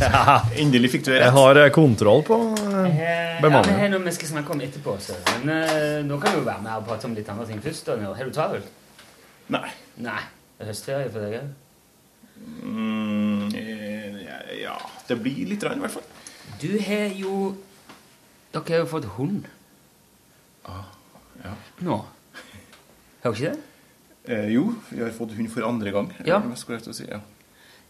[0.00, 0.38] Ja.
[0.56, 1.24] Endelig fikk du rett.
[1.26, 2.38] Jeg har eh, kontroll på
[2.86, 5.16] eh, Ja, vi har noe vi skal snakke om etterpå, så.
[5.44, 7.86] men uh, nå kan du jo være med og prate om litt andre ting først.
[7.86, 8.68] da, Har du travelt?
[9.52, 9.68] Nei.
[9.96, 10.20] Nei.
[10.58, 11.50] Det er høstferie for deg òg?
[12.62, 14.76] Mm, eh, ja, ja,
[15.08, 16.08] det blir litt, rann, i hvert fall.
[16.62, 17.34] Du har jo
[18.52, 19.46] Dere har jo fått hund
[20.68, 20.84] Ah,
[21.42, 21.54] Ja.
[21.80, 21.96] nå.
[23.22, 23.62] Har dere ikke det?
[24.28, 26.12] Eh, jo, vi har fått hund for andre gang.
[26.26, 26.40] Ja.
[26.54, 27.20] si, ja.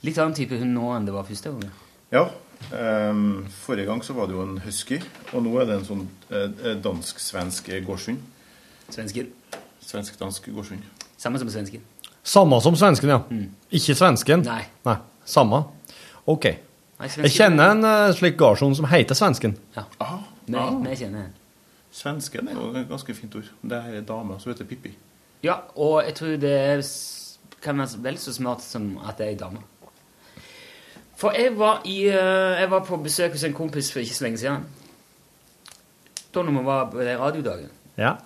[0.03, 1.71] Litt annen type hund nå enn det var første gang.
[2.13, 2.31] Ja.
[2.73, 4.99] Ehm, forrige gang så var det jo en husky,
[5.33, 8.19] og nå er det en sånn eh, dansk-svensk gårdshund.
[8.93, 9.27] Svensker.
[9.83, 10.83] Svensk-dansk gårdshund.
[11.19, 11.81] Samme som svensken.
[12.23, 13.21] Samme som svensken, ja.
[13.71, 14.45] Ikke svensken?
[14.47, 14.65] Nei.
[14.87, 14.97] Nei.
[15.25, 15.65] Samme.
[16.27, 16.45] Ok.
[16.45, 19.57] Nei, svensken- Jeg kjenner en eh, slik gardsjon som heter svensken.
[19.77, 19.85] Ja.
[20.01, 20.21] Aha.
[20.55, 20.79] Ah.
[20.83, 21.35] vi kjenner en.
[21.93, 23.49] Svensken er jo et ganske fint ord.
[23.63, 24.95] Det er ei dame som heter Pippi.
[25.43, 26.87] Ja, og jeg tror det
[27.63, 29.61] kan være vel så smart som at det er ei dame.
[31.23, 34.25] For jeg var, i, eh, jeg var på besøk hos en kompis for ikke så
[34.25, 34.65] lenge siden.
[36.35, 37.71] Da når vi var på den radiodagen.
[37.97, 38.17] Ja.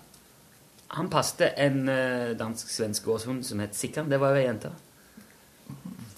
[0.96, 4.08] Han passet en eh, dansk-svensk gårdshund som het Sikkan.
[4.08, 4.72] Det var jo ei jente.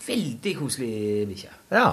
[0.07, 1.53] Veldig koselig bikkje.
[1.75, 1.89] Ja.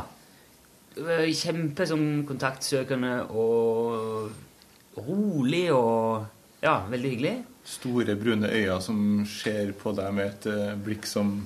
[1.01, 6.27] Eh, Kjempe sånn kontaktsøkende og rolig og
[6.61, 7.37] ja, veldig hyggelig.
[7.65, 11.39] Store, brune øyne som ser på deg med et blikk som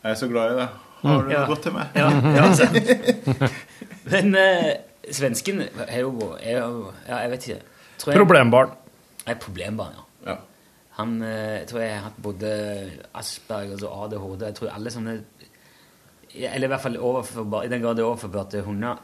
[0.00, 0.78] Jeg er så glad i deg.
[1.02, 1.30] Har du Mm.
[1.32, 1.38] Ja.
[1.40, 1.86] det godt til meg?
[1.94, 3.50] Ja, ja sant.
[4.12, 4.70] Men eh,
[5.10, 7.60] svensken er jo, er jo Ja, jeg vet ikke.
[7.98, 8.70] Tror jeg- Problembarn.
[9.26, 10.32] Er problembarn, ja.
[10.32, 10.36] Ja.
[10.98, 12.50] Han eh, jeg tror jeg har hatt både
[13.14, 14.44] Asperger og ADHD.
[14.50, 15.18] Jeg tror alle sånne
[16.34, 19.00] Eller i hvert fall overfor, i den grad det er overførbart til hunder.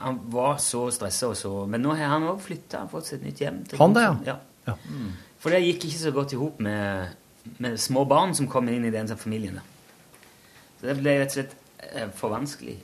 [0.00, 3.26] Han var så stressa og så Men nå har han òg flytta, fått seg et
[3.30, 3.62] nytt hjem.
[3.68, 4.14] til Han det, ja.
[4.26, 4.36] ja.
[4.66, 4.74] Ja.
[5.40, 7.08] For det gikk ikke så godt i hop med,
[7.58, 9.60] med små barn som kom inn i den familien.
[10.80, 11.54] Så det ble rett og slett
[11.92, 12.78] eh, for vanskelig.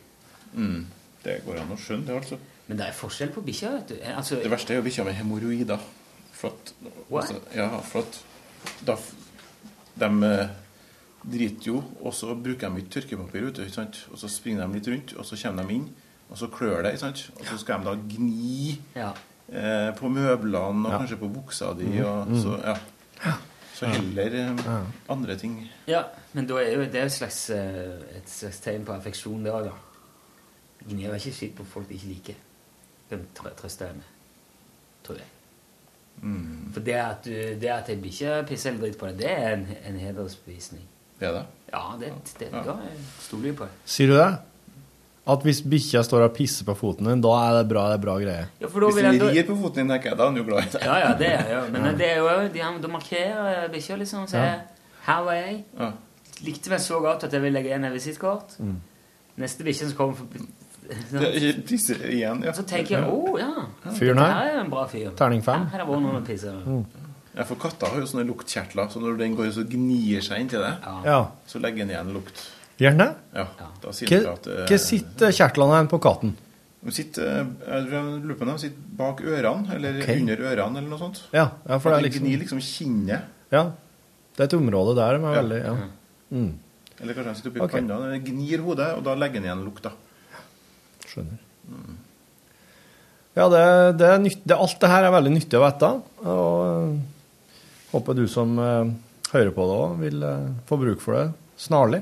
[0.55, 0.86] Mm.
[1.24, 2.38] Det går an å skjønne, det, altså.
[2.68, 3.97] Men det er forskjell på bikkjer, vet du.
[4.12, 5.78] Altså, Det verste er jo bikkja med hemoroider.
[6.36, 6.72] For at,
[7.11, 8.18] altså, ja, for at
[8.86, 8.97] da,
[9.97, 10.49] de eh,
[11.26, 14.03] driter jo, og så bruker de ikke tørkepapir, ute, ikke sant?
[14.12, 15.86] og så springer de litt rundt, og så kommer de inn,
[16.28, 17.22] og så klør det, ikke sant?
[17.40, 19.12] og så skal de da gni Ja.
[19.49, 20.99] eh, på møblene og Ja.
[20.99, 22.05] kanskje på buksa di, Mhm.
[22.05, 22.42] og mm.
[22.42, 22.76] så, ja.
[23.76, 25.57] Så heller eh, andre ting.
[25.86, 26.03] Ja,
[26.37, 29.70] men da er jo, det et slags, eh, et slags tegn på affeksjon, det òg,
[29.70, 29.72] da.
[30.87, 32.34] Gnir ikke skitt på folk de ikke liker.
[33.11, 34.11] Den trø- trøster jeg med.
[35.07, 35.30] Tror jeg.
[36.22, 36.72] Mm.
[36.74, 37.30] For det at, du,
[37.61, 40.84] det at jeg blir ikke pissa eller dritt på deg, det er en, en hedersbevisning.
[41.20, 41.43] Det er det?
[41.72, 42.62] Ja, det, det ja.
[42.62, 43.66] jeg stoler jeg på.
[43.89, 44.28] Sier du det?
[45.26, 48.03] At hvis bikkja står og pisser på foten din, da er det bra, det er
[48.05, 48.51] bra greier?
[48.62, 50.39] Ja, for da Hvis den da- rir på foten din, tenker jeg, da er han
[50.39, 50.84] jo glad i deg.
[50.87, 51.93] Ja, ja, det er jo Men Ja.
[51.99, 54.61] det er jo de, de markerer bikkja liksom sier Ja.
[55.07, 55.62] 'Her var jeg'.
[55.78, 55.91] Ja.
[56.45, 58.59] Likte meg så godt at jeg vil legge igjen et visittkort.
[58.61, 58.76] Mm.
[59.41, 60.45] Neste bikkje som kommer forbi
[61.11, 62.53] Det igjen, ja.
[62.55, 63.64] Så tenker jeg 'Å, ja'.
[63.97, 64.37] Fyren her?
[64.53, 65.11] Er en bra fyr.
[65.18, 65.66] Terning fem.
[65.72, 66.61] Her har vært noen pisser.
[66.62, 66.84] Mm.
[67.37, 70.62] Ja, for katter har jo sånne luktkjertler, så når den går så gnir seg inntil
[70.64, 70.74] det,
[71.05, 71.18] Ja.
[71.47, 72.47] så legger den igjen lukt.
[72.78, 73.14] Gjerne?
[73.34, 73.47] Ja,
[73.82, 76.37] da sier den Hva at eh, hva sitter kjertlene igjen på katten?
[76.87, 80.20] De sitter, eh, jeg lurer på om de sitter bak ørene, eller okay.
[80.20, 81.22] under ørene, eller noe sånt.
[81.32, 83.22] Ja, ja for det er de liksom gnir liksom kinnet.
[83.53, 83.64] Ja.
[84.37, 85.43] Det er et område der de er Ja.
[85.43, 85.76] veldig Ja.
[86.31, 86.51] Mm.
[86.97, 87.81] Eller kanskje han sitter oppi okay.
[87.81, 89.93] panna, den gnir hodet, og da legger han igjen lukta.
[91.07, 91.41] Skjønner.
[91.66, 92.03] Skjønner.
[93.37, 93.64] Ja, det,
[94.01, 95.91] det er nytt, det, alt det her er veldig nyttig å vite.
[96.24, 96.93] Og øh,
[97.91, 98.93] håper du som øh,
[99.35, 101.27] hører på det òg, vil øh, få bruk for det
[101.61, 102.01] snarlig.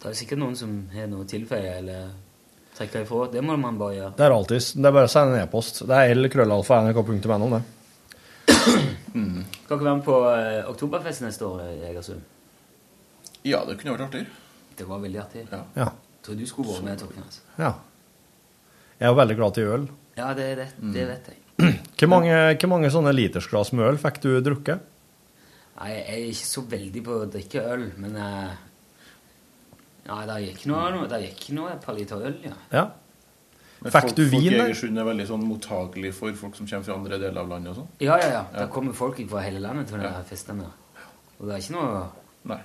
[0.00, 2.10] Det er sikkert noen som har noe å tilføye eller
[2.76, 3.30] trekke ifra.
[3.32, 4.12] Det må man bare gjøre.
[4.18, 5.82] Det er alltid Det er bare å sende en e-post.
[5.88, 7.62] Det er l-krøllalfa.nrk.no, det.
[8.50, 12.20] Skal dere være med på eh, Oktoberfest neste år i Egersund?
[13.48, 14.24] Ja, det kunne vært artig.
[14.76, 15.46] Det var veldig artig.
[15.76, 15.90] Ja.
[16.24, 17.24] Tror du skulle vært med, Torfinn.
[17.24, 17.44] Altså.
[17.60, 17.72] Ja.
[19.00, 19.86] Jeg er jo veldig glad til øl.
[20.18, 21.38] Ja, det, det, det vet jeg.
[22.00, 24.80] Hvor mange, hvor mange sånne litersglass med øl fikk du drukket?
[25.80, 28.54] Nei, jeg er ikke så veldig på å drikke øl, men eh,
[30.06, 32.56] Ja, det gikk noe, det gikk noe et par liter øl, ja.
[32.72, 32.86] Ja.
[33.80, 34.58] Men Fikk folk, du folk vin, i?
[34.64, 37.78] Egersund er veldig sånn mottagelig for folk som kommer fra andre deler av landet og
[37.82, 37.92] sånn.
[38.04, 38.42] Ja, ja, ja.
[38.56, 40.60] Der kommer folk fra hele landet til denne festen.
[41.38, 42.02] Og det er ikke noe
[42.50, 42.60] Nei.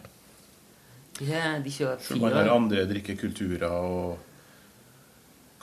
[1.21, 4.17] Er- de kjører Selv om man har fire andre drikkekulturer og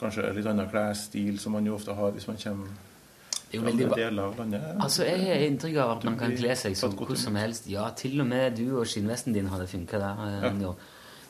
[0.01, 2.67] kanskje litt annen klesstil, som man jo ofte har hvis man kommer
[3.53, 4.61] Det er jo veldig.
[4.81, 7.67] Altså, Jeg har inntrykk av at man kan kle seg som hvor som helst.
[7.69, 10.17] Ja, til og med du og skinnvesten din hadde funka der.
[10.47, 10.73] eh, Ja.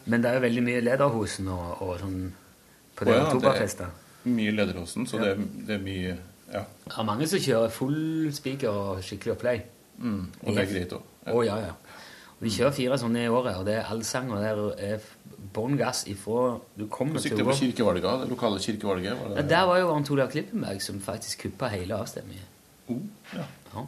[0.06, 2.32] Men det er jo veldig mye lederhosen og, og sånn
[2.96, 3.90] på den det ja, er
[4.24, 5.24] mye lederhosen, så Ja.
[5.24, 6.16] det, er, det er mye
[6.52, 6.64] Ja.
[6.86, 9.62] Det er mange som kjører full spiker og skikkelig opplegg.
[9.98, 11.02] Mm, og det er greit òg.
[11.26, 11.72] Å, ja, ja.
[12.42, 15.04] Og de kjører fire sånne i året, og det er allsang, og det er
[15.54, 19.20] bånn gass ifra du kommer til Hvordan gikk det på kirkevalget, det lokale kirkevalget?
[19.20, 22.48] Var det, der var jo Arnt Olav Klippenberg som faktisk kuppa hele avstemningen.
[22.90, 22.98] Oh,
[23.36, 23.44] ja.
[23.76, 23.84] Ja.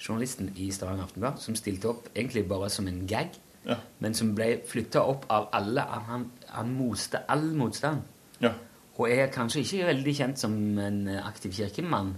[0.00, 3.34] Journalisten i Stavanger Aftenblad som stilte opp egentlig bare som en gag,
[3.66, 3.74] Ja.
[3.98, 5.82] men som ble flytta opp av alle.
[5.82, 8.00] Han, han moste all motstand.
[8.40, 8.54] Ja.
[8.96, 12.14] Og er kanskje ikke veldig kjent som en aktiv kirkemann,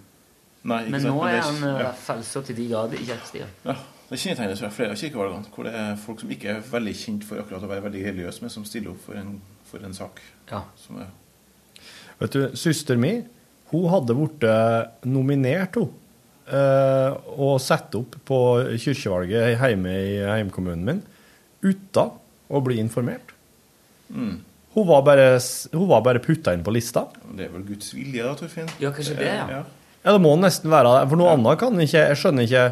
[0.62, 3.04] Nei, ikke men sant, nå er han i hvert fall så til de grader i
[3.08, 3.48] kirkestyret.
[3.64, 3.74] Ja,
[4.12, 7.22] Det kjennetegnes fra flere av kirkevalgene, hvor det er folk som ikke er veldig kjent
[7.24, 9.38] for akkurat å være veldig religiøse, men som stiller opp for en,
[9.70, 10.20] for en sak.
[10.50, 10.62] Ja.
[10.76, 11.08] Som er,
[12.20, 13.14] Vet du, søster mi,
[13.72, 14.44] hun hadde blitt
[15.08, 15.88] nominert, hun.
[16.52, 18.38] eh, og satt opp på
[18.76, 21.02] kirkevalget hjemme i heimkommunen min
[21.64, 22.12] uten
[22.52, 23.32] å bli informert.
[24.12, 24.34] mm,
[24.74, 25.38] Hun var bare,
[25.72, 27.06] hun var bare putta inn på lista.
[27.36, 28.68] det er vel Guds vilje, da, Torfinn?
[28.80, 29.48] Ja, kanskje det, ja.
[29.48, 29.62] ja.
[30.04, 31.08] Ja, det må nesten være det.
[31.12, 32.62] For noe annet kan ikke Jeg skjønner ikke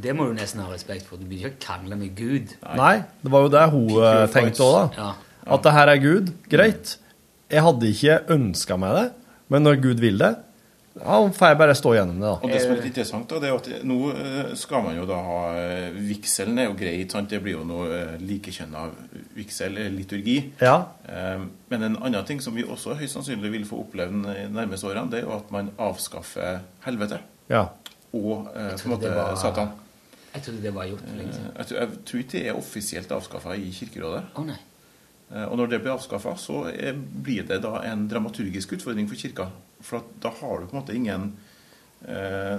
[0.00, 1.16] Det må du nesten ha respekt for.
[1.20, 2.54] Du begynner ikke å krangle med Gud.
[2.76, 5.04] Nei, det var jo det hun eh, tenkte òg, da.
[5.04, 5.52] Ja.
[5.54, 6.32] At det her er Gud.
[6.50, 6.96] Greit.
[7.52, 9.06] Jeg hadde ikke ønska meg det,
[9.52, 10.32] men når Gud vil det,
[10.94, 13.48] ja, får jeg bare stå gjennom det, Og det som er litt interessant, da, det
[13.50, 17.28] er at nå eh, skal man jo da ha eh, Vigselen er jo greit, sant?
[17.34, 18.84] det blir jo noe eh, likekjønna
[19.34, 20.36] vigsel, eh, liturgi.
[20.62, 20.76] Ja.
[21.10, 21.42] Eh,
[21.74, 25.10] Men en annen ting som vi også høyst sannsynlig vil få oppleve de nærmeste årene,
[25.10, 27.18] det er jo at man avskaffer helvete
[27.50, 27.64] Ja.
[28.14, 29.74] og eh, på en måte var- Satan.
[30.34, 31.50] Jeg trodde det var gjort for lenge siden.
[31.52, 34.24] Eh, Jeg tror, jeg tror ikke det er offisielt avskaffa i Kirkerådet.
[34.34, 34.56] Å nei.
[35.32, 36.64] Eh, Og når det blir avskaffa, så
[37.22, 39.48] blir det da en dramaturgisk utfordring for kirka.
[39.80, 41.32] For at da har du på en måte ingen
[42.08, 42.58] eh,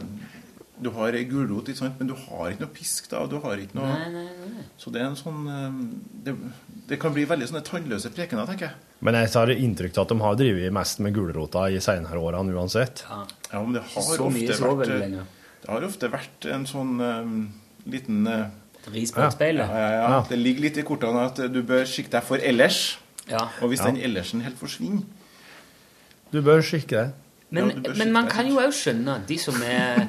[0.77, 1.95] Du har ei gulrot, ikke sant?
[1.99, 3.21] men du har ikke noe pisk da.
[3.31, 4.23] Du har ikke noe Nei, nei,
[4.55, 4.65] nei.
[4.77, 5.77] Så det er en sånn eh,
[6.25, 6.33] det,
[6.89, 8.75] det kan bli veldig sånne tannløse prekener, tenker jeg.
[9.05, 12.51] Men jeg har inntrykk av at de har drevet mest med gulrota i senere årene
[12.55, 13.05] uansett.
[13.07, 13.21] Ja.
[13.53, 15.23] Ja, men det har Så mye ofte så vært.
[15.65, 17.31] Det har ofte vært en sånn eh,
[17.85, 18.45] liten eh,
[18.93, 20.09] Ris på et speil, ja, ja, ja.
[20.13, 20.23] Ja.
[20.29, 22.99] Det ligger litt i kortene at du bør skikke deg for ellers.
[23.29, 23.39] Ja.
[23.61, 23.87] Og hvis Ja.
[23.89, 25.01] den ellersen helt forsvinner
[26.31, 27.13] Du bør skikke deg.
[27.49, 30.07] Men, Ja, men man skikke kan jo òg skjønne de som er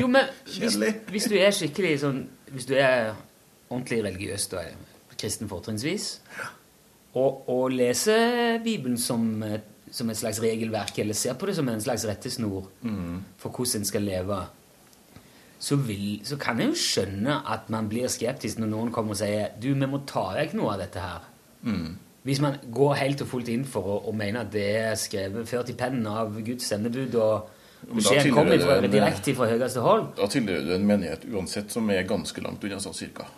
[0.00, 0.76] Jo, men hvis,
[1.10, 3.14] hvis du er skikkelig sånn Hvis du er
[3.70, 4.62] ordentlig religiøs, da
[5.18, 6.20] kristen fortrinnsvis,
[7.14, 9.42] og, og leser Bibelen som,
[9.90, 12.68] som et slags regelverk, eller ser på det som en slags rettesnor
[13.36, 14.38] for hvordan en skal leve,
[15.58, 19.20] så, vil, så kan jeg jo skjønne at man blir skeptisk når noen kommer og
[19.20, 21.26] sier du, vi må ta vekk noe av dette her.
[22.28, 25.48] Hvis man går helt og fullt inn for å, og mener at det er skrevet
[25.48, 30.26] ført i pennen av Guds sendebud, og beskjeden kommer fra, direkte fra høyeste hold Da
[30.30, 33.28] tilhører du en menighet uansett som er ganske langt unna sånn cirka.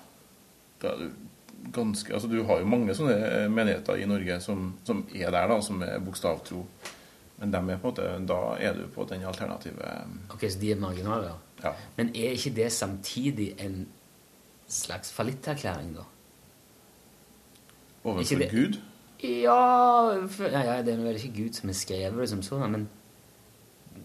[0.81, 4.73] Da er du ganske Altså, du har jo mange sånne eh, menigheter i Norge som,
[4.85, 6.65] som er der, da, som er bokstavtro.
[7.41, 10.61] Men dem er på en måte Da er du på den alternative eh, Ok, så
[10.61, 11.31] de er marginale.
[11.31, 11.39] Ja.
[11.97, 13.87] Men er ikke det samtidig en
[14.69, 16.03] slags fallitterklæring, da?
[18.05, 18.79] Overfor det- Gud.
[19.23, 22.71] Ja, for, ja, ja, det er vel ikke Gud som har skrevet det som sånn,
[22.73, 22.89] men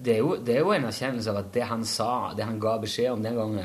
[0.03, 2.59] det er, jo, det er jo en erkjennelse av at det han sa, det han
[2.59, 3.57] ga beskjed om den gangen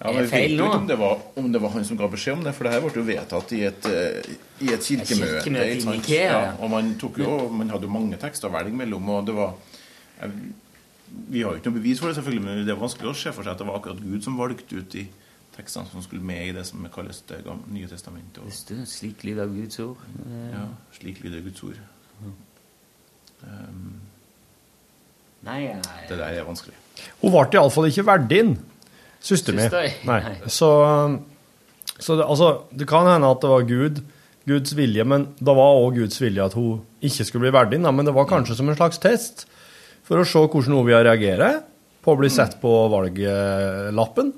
[0.00, 0.66] Ja, men er Vi vet feil nå.
[0.74, 2.80] om det, var, om det var han som ga beskjed om det, for det her
[2.80, 5.38] ble jo vedtatt i et, eh, i et kirkemøte.
[5.44, 5.84] kirkemøte i?
[5.84, 6.52] Nikea, Ja, ja.
[6.60, 9.54] og man, jo, man hadde jo mange tekster å velge mellom, og det var
[10.20, 10.30] jeg,
[11.30, 13.32] Vi har jo ikke noe bevis for det, selvfølgelig, men det er vanskelig å se
[13.32, 15.06] for seg at det var akkurat Gud som valgte ut de
[15.56, 18.42] tekstene som skulle med i det som kalles Det gamle- nye testamentet.
[18.42, 19.96] Og, Det slik lyder Guds ord
[20.52, 21.78] ja, slik lyder Guds ord.
[23.46, 24.00] Um,
[25.46, 26.74] Nei, nei, det der er vanskelig.
[27.20, 28.56] Hun ble iallfall ikke verdien,
[29.22, 29.66] søster mi.
[30.50, 30.70] Så,
[32.00, 34.00] så det, altså, det kan hende at det var Gud,
[34.48, 37.86] Guds vilje, men det var òg Guds vilje at hun ikke skulle bli verdien.
[37.94, 39.46] Men det var kanskje som en slags test
[40.06, 41.50] for å se hvordan hun reagerer reagere
[42.04, 44.30] på å bli sett på valglappen.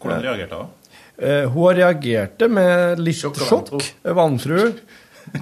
[0.00, 0.70] Hvordan reagerte hun?
[1.22, 3.78] Eh, hun reagerte med litt Sjokk vantro.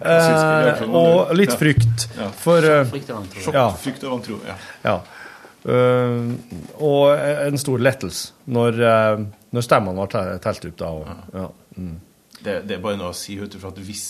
[0.03, 2.09] eh, og litt frykt.
[2.19, 2.29] Ja.
[2.37, 3.41] For eh, og vantro.
[3.47, 3.71] Sjokk, Ja.
[3.81, 4.41] frykt og vantro.
[4.47, 4.59] Ja.
[4.85, 5.01] Ja.
[5.61, 6.33] Uh,
[6.81, 10.77] og en stor lettelse når, uh, når stemmene var telt opp.
[10.81, 10.89] da.
[10.89, 11.49] Og, ja.
[11.77, 11.99] Mm.
[12.45, 14.05] Det, det er bare noe å si, ut for at hvis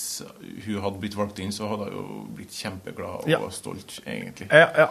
[0.66, 3.40] hun hadde blitt valgt inn, så hadde hun jo blitt kjempeglad og Ja.
[3.50, 4.48] stolt, egentlig.
[4.52, 4.88] Ja, ja.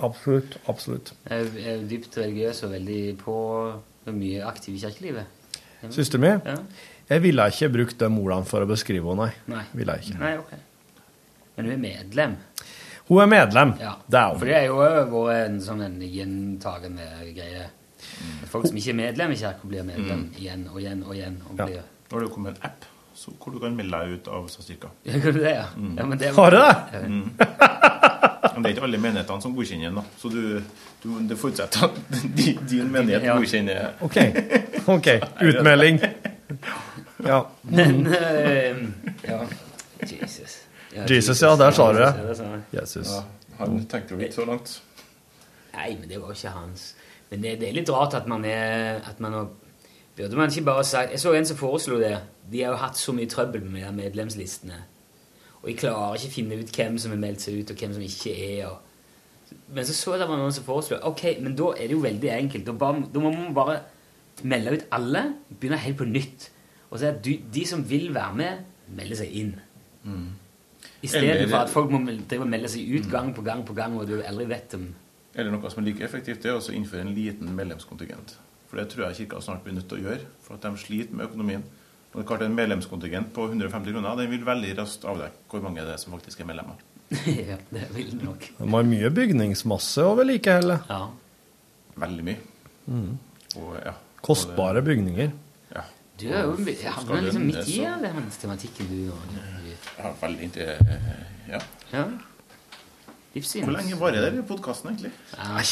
[0.00, 0.58] Absolutt.
[0.68, 1.12] Absolutt.
[1.30, 3.36] Jeg er- dypt religiøs og veldig på
[4.12, 5.26] mye aktiv i kirkelivet.
[6.10, 6.40] du mye?
[6.44, 6.56] Ja.
[7.08, 9.56] Jeg ville ikke brukt de ordene for å beskrive henne, nei.
[9.56, 9.64] Nei.
[9.74, 10.18] Ville jeg ikke.
[10.20, 10.52] Nei, ok.
[11.56, 12.36] Men hun er medlem.
[13.08, 13.74] Hun er medlem.
[13.80, 13.94] Ja.
[14.08, 14.38] Det er hun.
[14.38, 17.66] For det er jo vært en sånn en gjentagende greie.
[18.50, 21.36] Folk som ikke er medlem i kirka, blir medlem igjen og igjen og igjen.
[21.50, 21.82] Og blir...
[22.12, 22.84] Nå har det jo kommet en app
[23.16, 24.88] så, hvor du kan melde deg ut av statskirka.
[25.08, 25.64] Ja, kan du det, ja?
[25.96, 27.00] Ja, men det Har du det?
[27.06, 27.30] Mm.
[28.52, 30.04] Men det er ikke alle menighetene som godkjenner den, da.
[30.20, 30.40] Så du,
[31.02, 32.00] du, det forutsetter at
[32.36, 33.36] di- din menighet Ja.
[33.38, 34.16] godkjenner OK.
[34.96, 35.08] ok,
[35.48, 36.00] Utmelding.
[37.24, 37.38] Ja.
[37.62, 38.82] Men uh,
[39.28, 39.40] Ja.
[40.02, 40.58] Jesus.
[41.08, 42.10] Jesus, ja, der sa du det.
[42.72, 42.80] Ja.
[42.80, 43.08] Jesus.
[43.08, 43.22] Ja,
[43.62, 44.74] han tenkte jo ikke så langt.
[45.72, 46.90] Nei, men det var ikke hans.
[47.30, 49.46] Men det, det er litt rart at man er at man har,
[50.16, 52.16] Burde man ikke bare sagt Jeg så en som foreslo det.
[52.52, 54.82] De har jo hatt så mye trøbbel med de medlemslistene.
[55.62, 57.94] Og jeg klarer ikke å finne ut hvem som har meldt seg ut, og hvem
[57.94, 58.66] som ikke er.
[58.66, 59.56] Og...
[59.72, 62.02] Men så så jeg det var noen som foreslo Ok, men da er det jo
[62.02, 62.66] veldig enkelt.
[62.66, 63.78] Da, bare, da må man bare
[64.42, 66.50] melde ut alle, begynne helt på nytt.
[66.90, 68.64] Og så er det de, som vil være med,
[68.98, 69.54] melder seg inn.
[71.02, 72.02] Istedenfor for at folk må
[72.44, 74.90] melde seg ut gang på gang på gang, og du aldri vet om
[75.34, 78.34] Eller noe som er like effektivt, det er å innføre en liten medlemskontingent.
[78.72, 81.12] For det tror jeg kirka snart blir nødt til å gjøre, for at de sliter
[81.18, 81.60] med økonomien.
[82.12, 85.60] Og det er klart En medlemskontingent på 150 kroner den vil veldig raskt avdekke hvor
[85.66, 86.80] mange det er som faktisk er medlemmer.
[87.52, 88.46] Ja, det vil det nok.
[88.56, 90.78] De har mye bygningsmasse å vedlikeholde.
[90.88, 91.02] Ja.
[92.00, 92.40] Veldig mye.
[92.88, 93.10] Mm.
[93.60, 93.92] Og, ja.
[94.24, 95.34] Kostbare bygninger.
[95.74, 95.84] Ja.
[96.16, 99.20] Du er jo Og havner liksom midt i så- den tematikken du nå.
[99.98, 100.72] Ja, veldig inntil
[101.52, 101.60] Ja.
[101.92, 102.06] Ja.
[103.32, 103.64] Livssyn.
[103.64, 105.10] Hvor lenge varer det i podkasten, egentlig?
[105.32, 105.62] Ja.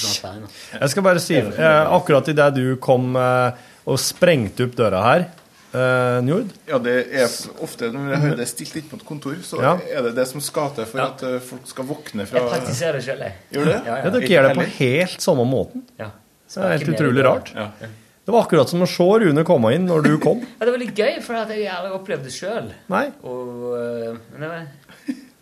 [0.80, 3.52] Jeg skal bare si, eh, akkurat idet du kom eh,
[3.90, 5.26] og sprengte opp døra her,
[5.76, 7.28] eh, Njord Ja, det er
[7.60, 9.74] ofte når jeg hører det stilt inn på et kontor, så Ja.
[9.76, 12.92] er det det som skal til for at eh, folk skal våkne fra Jeg praktiserer
[12.96, 13.36] det sjøl, jeg.
[13.52, 13.76] Gjør du det?
[13.84, 14.04] Ja, ja.
[14.04, 15.84] Ja, dere gjør det på helt samme måten.
[16.00, 16.10] Ja.
[16.54, 17.52] Det er helt utrolig rart.
[17.54, 17.68] Ja.
[17.80, 20.40] Det var akkurat som å se Rune komme inn når du kom.
[20.40, 22.72] Ja, det var litt gøy, for at jeg aldri opplevd det sjøl.
[22.88, 23.06] Nei.
[23.22, 23.76] Og
[24.40, 24.66] det var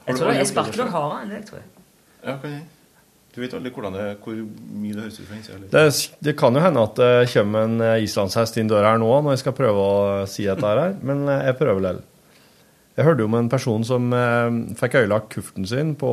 [0.09, 1.67] Jeg tror jeg, jeg sparker nok hardere enn deg, tror jeg.
[2.25, 2.67] Ja, kan jeg.
[3.35, 5.59] Du vet aldri det, hvor mye det høres ut fra innsida.
[5.71, 5.83] Det,
[6.27, 9.37] det kan jo hende at det kommer en eh, islandshest inn døra her nå når
[9.37, 9.99] jeg skal prøve å
[10.31, 12.01] si dette her, men eh, jeg prøver likevel.
[12.99, 16.11] Jeg hørte om en person som eh, fikk øyelagt kufferten sin på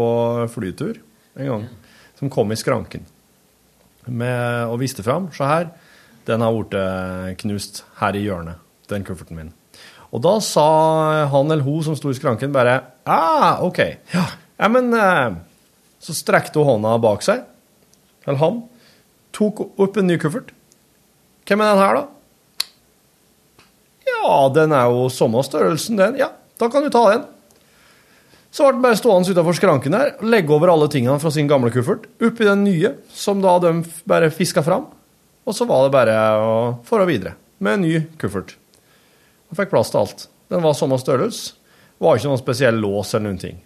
[0.53, 0.99] flytur
[1.39, 1.66] en gang.
[2.20, 3.08] Som kom i skranken
[4.06, 5.32] med, og viste fram.
[5.34, 5.72] Se her,
[6.30, 9.56] den har blitt knust her i hjørnet, den kufferten min.
[10.14, 10.68] Og da sa
[11.32, 12.78] han eller hun som sto i skranken, bare
[13.10, 13.82] ah, OK.
[14.14, 14.30] Ja,
[14.62, 15.41] ja men eh,
[16.06, 17.41] Så strekte hun hånda bak seg,
[18.28, 18.60] eller han,
[19.34, 20.51] tok opp en ny kuffert.
[21.49, 22.74] Hvem er den her, da?
[24.06, 26.20] Ja, den er jo samme størrelsen, den.
[26.22, 26.30] Ja,
[26.62, 27.26] da kan du ta den.
[28.53, 31.74] Så ble den bare stående utafor skranken der, legge over alle tingene fra sin gamle
[31.74, 33.74] kuffert, oppi den nye, som da de
[34.08, 34.86] bare fiska fram.
[35.45, 36.53] Og så var det bare å
[36.88, 38.56] fare videre med en ny kuffert.
[39.49, 40.28] Han fikk plass til alt.
[40.53, 41.58] Den var samme størrelse.
[41.99, 43.60] Var ikke noen spesiell lås eller noen ting.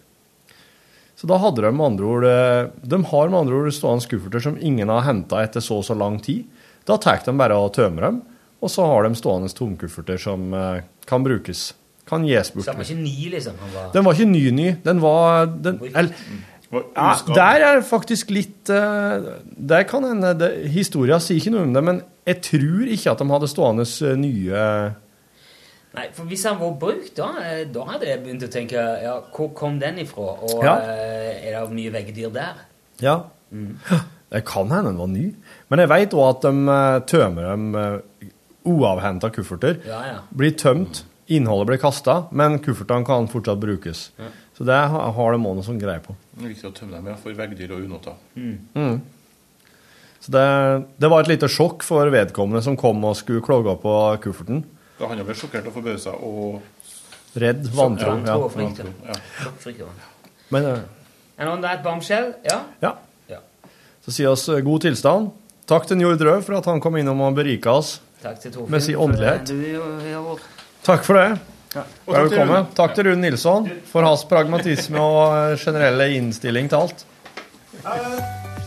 [1.20, 4.40] Så da hadde de med andre ord eh, De har med andre ord stående kufferter
[4.40, 6.46] som ingen har henta etter så og så lang tid.
[6.88, 8.22] Da tar de bare og tømmer dem,
[8.64, 11.74] og så har de stående tomkufferter som eh, kan brukes.
[12.08, 12.64] Kan gis bort.
[12.64, 13.58] Så den var ikke ny, liksom.
[13.60, 14.70] Han var Den var ikke ny-ny.
[14.86, 16.14] Den var den, eller,
[16.72, 21.84] ja, Der er faktisk litt eh, Der kan hende Historia sier ikke noe om det,
[21.84, 23.86] men jeg tror ikke at de hadde stående
[24.24, 24.64] nye
[25.96, 29.16] Nei, for hvis han var brukt, da, eh, da hadde jeg begynt å tenke ja,
[29.34, 30.28] hvor kom den ifra?
[30.46, 30.76] Og Ja.
[30.86, 32.54] eh, er det mye veggdyr der?
[33.02, 33.16] Ja.
[34.30, 35.24] Det kan hende den var ny.
[35.68, 37.64] Men jeg veit òg at de eh, tømmer dem
[38.70, 39.80] uavhenta kufferter.
[39.88, 40.18] Ja, ja.
[40.30, 44.10] Blir tømt, innholdet blir kasta, men kuffertene kan fortsatt brukes.
[44.20, 44.28] Ja.
[44.54, 46.14] Så det har de òg noe sånn greie på.
[46.36, 48.14] Det er viktig å tømme dem ja, for veggdyr og unoter.
[48.36, 49.00] Mm.
[50.20, 50.46] Så det,
[51.00, 54.62] det var et lite sjokk for vedkommende som kom og skulle klogge på kufferten.
[55.00, 56.60] Da han ble sjokkert og forbausa og
[57.40, 58.10] Redd, vantro.
[58.10, 58.64] Vantro og Ja.
[58.64, 59.14] Vantro, ja.
[59.44, 59.86] Sjokkfrik, ja.
[60.50, 60.80] Men eh,
[61.40, 62.58] And on that bombshell, ja.
[62.82, 62.90] ja.
[63.30, 63.38] Ja.
[64.04, 65.30] Så sier oss eh, god tilstand.
[65.70, 68.70] Takk til Njord Rød for at han kom innom og berika oss Takk til Torfinn.
[68.74, 69.48] med sin åndelighet.
[69.48, 71.38] for, eh, vært Takk for det.
[71.70, 71.84] Ja.
[72.06, 72.66] Og Velkommen.
[72.74, 77.06] Takk til Rune Nilsson for hans pragmatisme og eh, generelle innstilling til alt.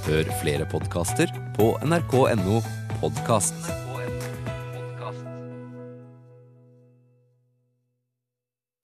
[0.07, 1.27] Hør flere podkaster
[1.59, 2.63] på nrk.no
[3.03, 3.82] podkast.